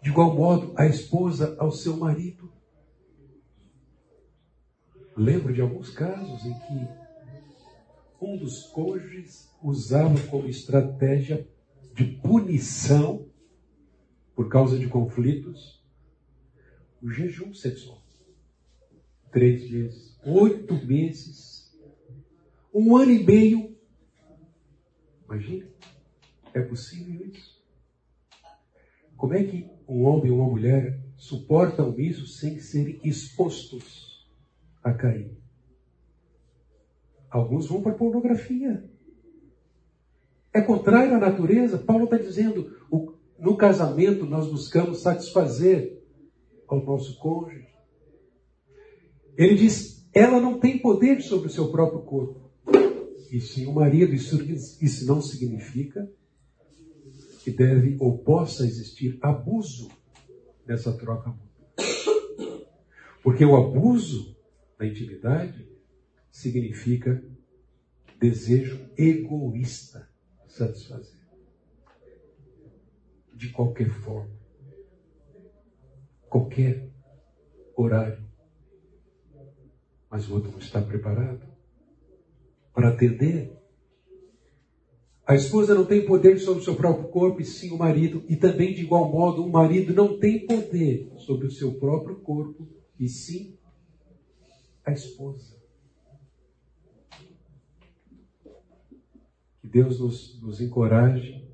[0.00, 2.52] De igual modo, a esposa ao seu marido.
[5.16, 7.04] Lembro de alguns casos em que
[8.20, 11.48] um dos cônjuges usava como estratégia
[11.94, 13.28] de punição
[14.34, 15.84] por causa de conflitos
[17.00, 18.02] o jejum sexual.
[19.30, 21.72] Três meses, oito meses,
[22.72, 23.76] um ano e meio.
[25.24, 25.66] Imagina,
[26.52, 27.62] é possível isso?
[29.16, 34.28] Como é que um homem e uma mulher suportam isso sem serem expostos
[34.82, 35.36] a cair?
[37.30, 38.88] Alguns vão para a pornografia.
[40.52, 41.78] É contrário à natureza.
[41.78, 42.78] Paulo está dizendo:
[43.38, 46.00] no casamento nós buscamos satisfazer
[46.68, 47.66] ao nosso cônjuge.
[49.36, 52.50] Ele diz: ela não tem poder sobre o seu próprio corpo.
[53.30, 54.14] E sim o marido.
[54.14, 54.40] Isso,
[54.80, 56.10] isso não significa
[57.42, 59.90] que deve ou possa existir abuso
[60.66, 61.44] nessa troca mútua.
[63.22, 64.36] Porque o abuso
[64.78, 65.66] da intimidade
[66.30, 67.22] significa
[68.20, 70.08] desejo egoísta
[70.46, 71.24] satisfazer.
[73.34, 74.44] De qualquer forma
[76.34, 76.90] qualquer
[77.76, 78.23] horário.
[80.14, 81.44] Mas o outro não está preparado
[82.72, 83.52] para atender.
[85.26, 88.22] A esposa não tem poder sobre o seu próprio corpo, e sim o marido.
[88.28, 92.64] E também, de igual modo, o marido não tem poder sobre o seu próprio corpo,
[92.96, 93.58] e sim
[94.86, 95.56] a esposa.
[99.60, 101.44] Que Deus nos, nos encoraje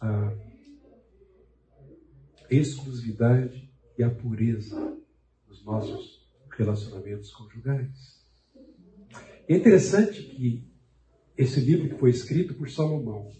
[0.00, 0.32] a
[2.50, 4.96] exclusividade e a pureza
[5.46, 6.17] dos nossos
[6.58, 8.18] relacionamentos conjugais.
[9.48, 10.68] É interessante que
[11.36, 13.30] esse livro que foi escrito por Salomão,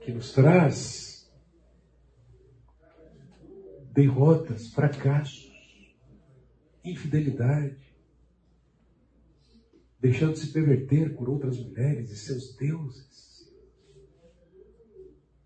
[0.00, 1.32] que nos traz
[3.92, 5.50] derrotas, fracassos,
[6.84, 7.80] infidelidade,
[10.00, 13.48] deixando se perverter por outras mulheres e seus deuses,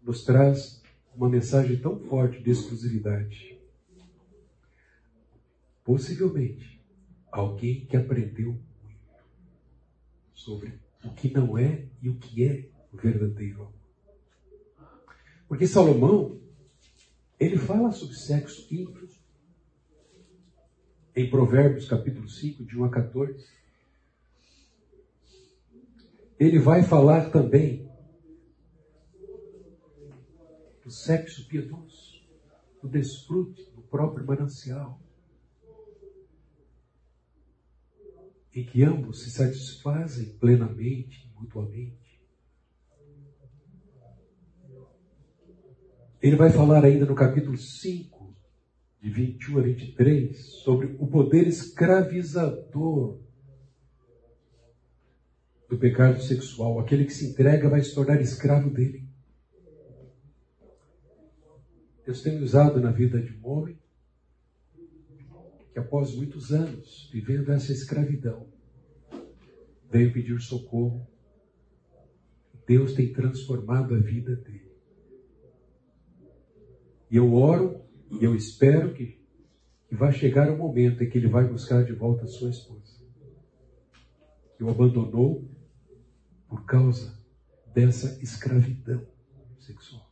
[0.00, 0.82] nos traz
[1.14, 3.55] uma mensagem tão forte de exclusividade.
[5.86, 6.84] Possivelmente,
[7.30, 9.24] alguém que aprendeu muito
[10.34, 13.72] sobre o que não é e o que é o verdadeiro amor.
[15.46, 16.40] Porque Salomão,
[17.38, 19.08] ele fala sobre sexo íntimo
[21.14, 23.46] em Provérbios capítulo 5, de 1 a 14.
[26.36, 27.88] Ele vai falar também
[30.82, 32.20] do sexo piedoso,
[32.82, 35.00] do desfrute do próprio manancial,
[38.56, 42.18] em que ambos se satisfazem plenamente, mutuamente.
[46.22, 48.34] Ele vai falar ainda no capítulo 5,
[49.02, 53.20] de 21 a 23, sobre o poder escravizador
[55.68, 56.80] do pecado sexual.
[56.80, 59.06] Aquele que se entrega vai se tornar escravo dele.
[62.06, 63.78] Deus tem usado na vida de um homem
[65.76, 68.46] que, após muitos anos vivendo essa escravidão,
[69.90, 71.06] veio pedir socorro.
[72.66, 74.72] Deus tem transformado a vida dele.
[77.10, 79.20] E eu oro e eu espero que,
[79.86, 82.98] que vai chegar o momento em que ele vai buscar de volta a sua esposa.
[84.56, 85.46] Que o abandonou
[86.48, 87.22] por causa
[87.74, 89.06] dessa escravidão
[89.58, 90.10] sexual.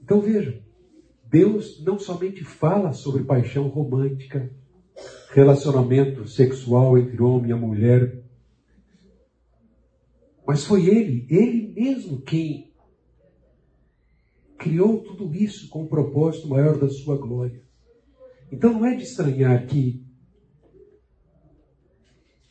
[0.00, 0.64] Então vejam,
[1.36, 4.50] Deus não somente fala sobre paixão romântica,
[5.34, 8.24] relacionamento sexual entre homem e mulher,
[10.46, 12.72] mas foi Ele, Ele mesmo quem
[14.56, 17.62] criou tudo isso com o propósito maior da sua glória.
[18.50, 20.02] Então não é de estranhar que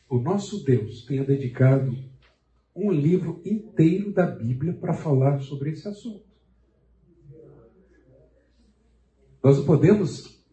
[0.07, 1.97] o nosso Deus tenha dedicado
[2.75, 6.34] um livro inteiro da Bíblia para falar sobre esse assunto.
[9.45, 10.43] Nós não podemos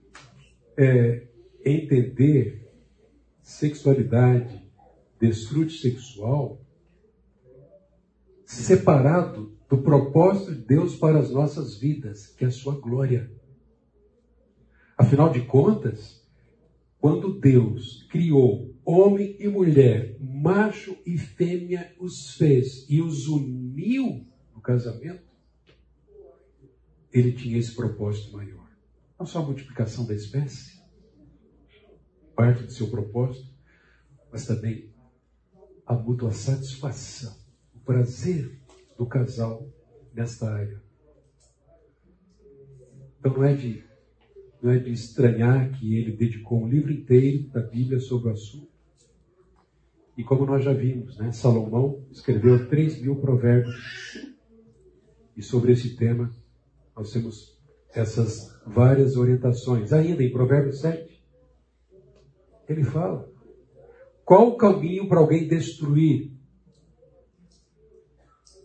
[0.77, 1.27] é,
[1.64, 2.70] entender
[3.40, 4.62] sexualidade,
[5.19, 6.60] desfrute sexual,
[8.44, 13.32] separado do propósito de Deus para as nossas vidas, que é a sua glória.
[14.98, 16.23] Afinal de contas,
[16.98, 24.60] quando Deus criou homem e mulher, macho e fêmea, os fez e os uniu no
[24.60, 25.24] casamento,
[27.10, 28.61] ele tinha esse propósito maior.
[29.23, 30.82] Não só a multiplicação da espécie,
[32.35, 33.55] parte do seu propósito,
[34.32, 34.90] mas também
[35.86, 37.32] a mútua satisfação,
[37.73, 38.59] o prazer
[38.99, 39.65] do casal
[40.12, 40.82] nesta área.
[43.20, 43.85] Então não é de
[44.61, 48.73] não é de estranhar que ele dedicou um livro inteiro da Bíblia sobre o assunto.
[50.19, 53.77] E como nós já vimos, né, Salomão escreveu 3 mil provérbios.
[55.36, 56.35] E sobre esse tema
[56.97, 57.52] nós temos
[57.94, 59.93] essas várias orientações.
[59.93, 61.23] Ainda em Provérbios 7,
[62.69, 63.31] ele fala:
[64.24, 66.32] qual o caminho para alguém destruir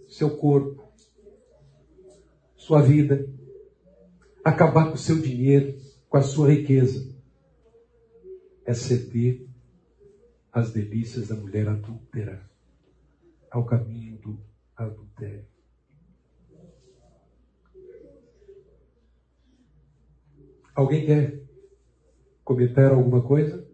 [0.07, 0.83] seu corpo,
[2.55, 3.29] sua vida,
[4.43, 5.77] acabar com o seu dinheiro,
[6.09, 7.15] com a sua riqueza?
[8.65, 9.47] É ceder
[10.51, 12.49] às delícias da mulher adúltera,
[13.49, 14.39] ao caminho do
[14.75, 15.56] adultério.
[20.77, 21.41] Alguém quer
[22.43, 23.67] comentar alguma coisa?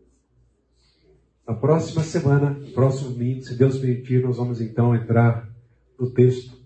[1.46, 5.54] Na próxima semana, próximo domingo, se Deus permitir, nós vamos então entrar
[6.00, 6.58] no texto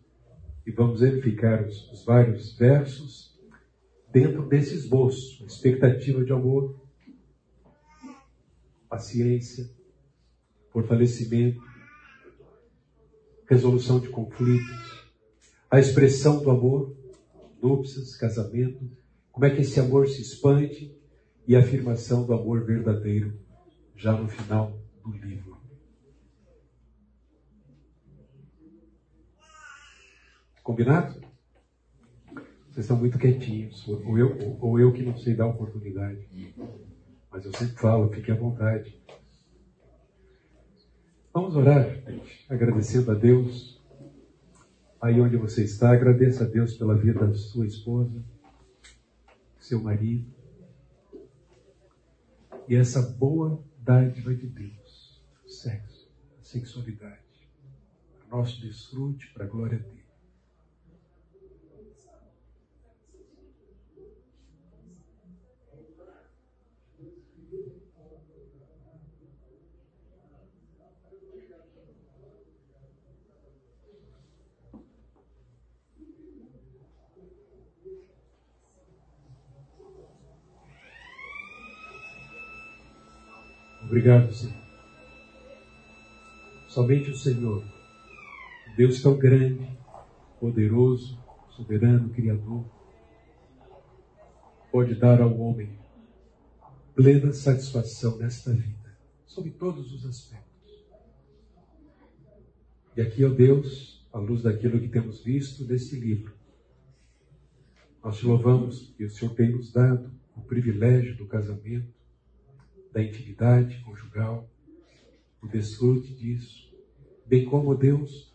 [0.64, 3.35] e vamos verificar os, os vários versos
[4.14, 6.80] dentro desse esboço, expectativa de amor,
[8.88, 9.68] paciência,
[10.69, 11.64] fortalecimento,
[13.49, 15.03] resolução de conflitos,
[15.72, 16.95] a expressão do amor,
[17.59, 18.88] núpcias, casamento,
[19.38, 20.91] como é que esse amor se expande
[21.47, 23.39] e a afirmação do amor verdadeiro
[23.95, 25.55] já no final do livro.
[30.64, 31.22] Combinado?
[32.72, 36.27] Vocês estão muito quietinhos, ou eu, ou eu que não sei dar oportunidade.
[37.30, 38.99] Mas eu sempre falo, fique à vontade.
[41.31, 43.80] Vamos orar, gente, agradecendo a Deus.
[44.99, 48.26] Aí onde você está, agradeça a Deus pela vida da sua esposa,
[49.68, 50.34] seu marido.
[52.68, 57.22] E essa boa dádiva de Deus, o sexo, a sexualidade,
[58.30, 60.06] nosso desfrute para a glória dele.
[83.98, 84.56] Obrigado, Senhor.
[86.68, 87.64] Somente o Senhor,
[88.76, 89.68] Deus tão grande,
[90.40, 91.18] poderoso,
[91.49, 92.64] soberano, criador,
[94.72, 95.80] pode dar ao homem
[96.94, 98.95] plena satisfação nesta vida,
[99.26, 100.86] sob todos os aspectos.
[102.95, 106.36] E aqui, ó Deus, à luz daquilo que temos visto desse livro,
[108.03, 111.97] nós te louvamos que o Senhor tem nos dado o privilégio do casamento,
[112.91, 114.49] da intimidade conjugal,
[115.41, 116.73] o desfrute disso,
[117.26, 118.34] bem como Deus,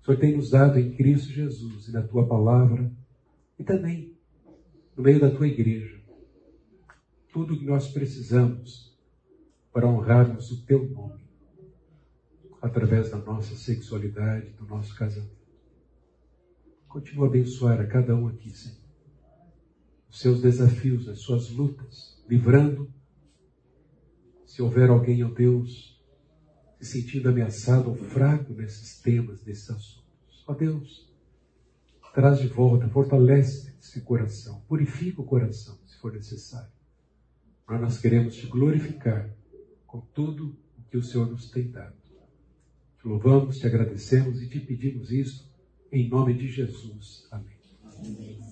[0.00, 2.90] o Senhor tem nos dado em Cristo Jesus e na tua palavra,
[3.58, 4.16] e também
[4.96, 6.00] no meio da tua igreja,
[7.32, 8.92] tudo o que nós precisamos
[9.72, 11.22] para honrarmos o teu nome,
[12.60, 15.42] através da nossa sexualidade, do nosso casamento.
[16.86, 18.76] Continua a abençoar a cada um aqui, Senhor.
[20.10, 22.92] Os seus desafios, as suas lutas, livrando
[24.52, 25.98] se houver alguém, ó Deus,
[26.78, 31.10] se sentindo ameaçado ou fraco nesses temas, nesses assuntos, ó Deus,
[32.14, 36.70] traz de volta, fortalece esse coração, purifica o coração, se for necessário.
[37.66, 39.34] Mas nós queremos te glorificar
[39.86, 41.96] com tudo o que o Senhor nos tem dado.
[43.00, 45.50] Te louvamos, te agradecemos e te pedimos isso
[45.90, 47.26] em nome de Jesus.
[47.30, 47.56] Amém.
[47.82, 48.51] Amém.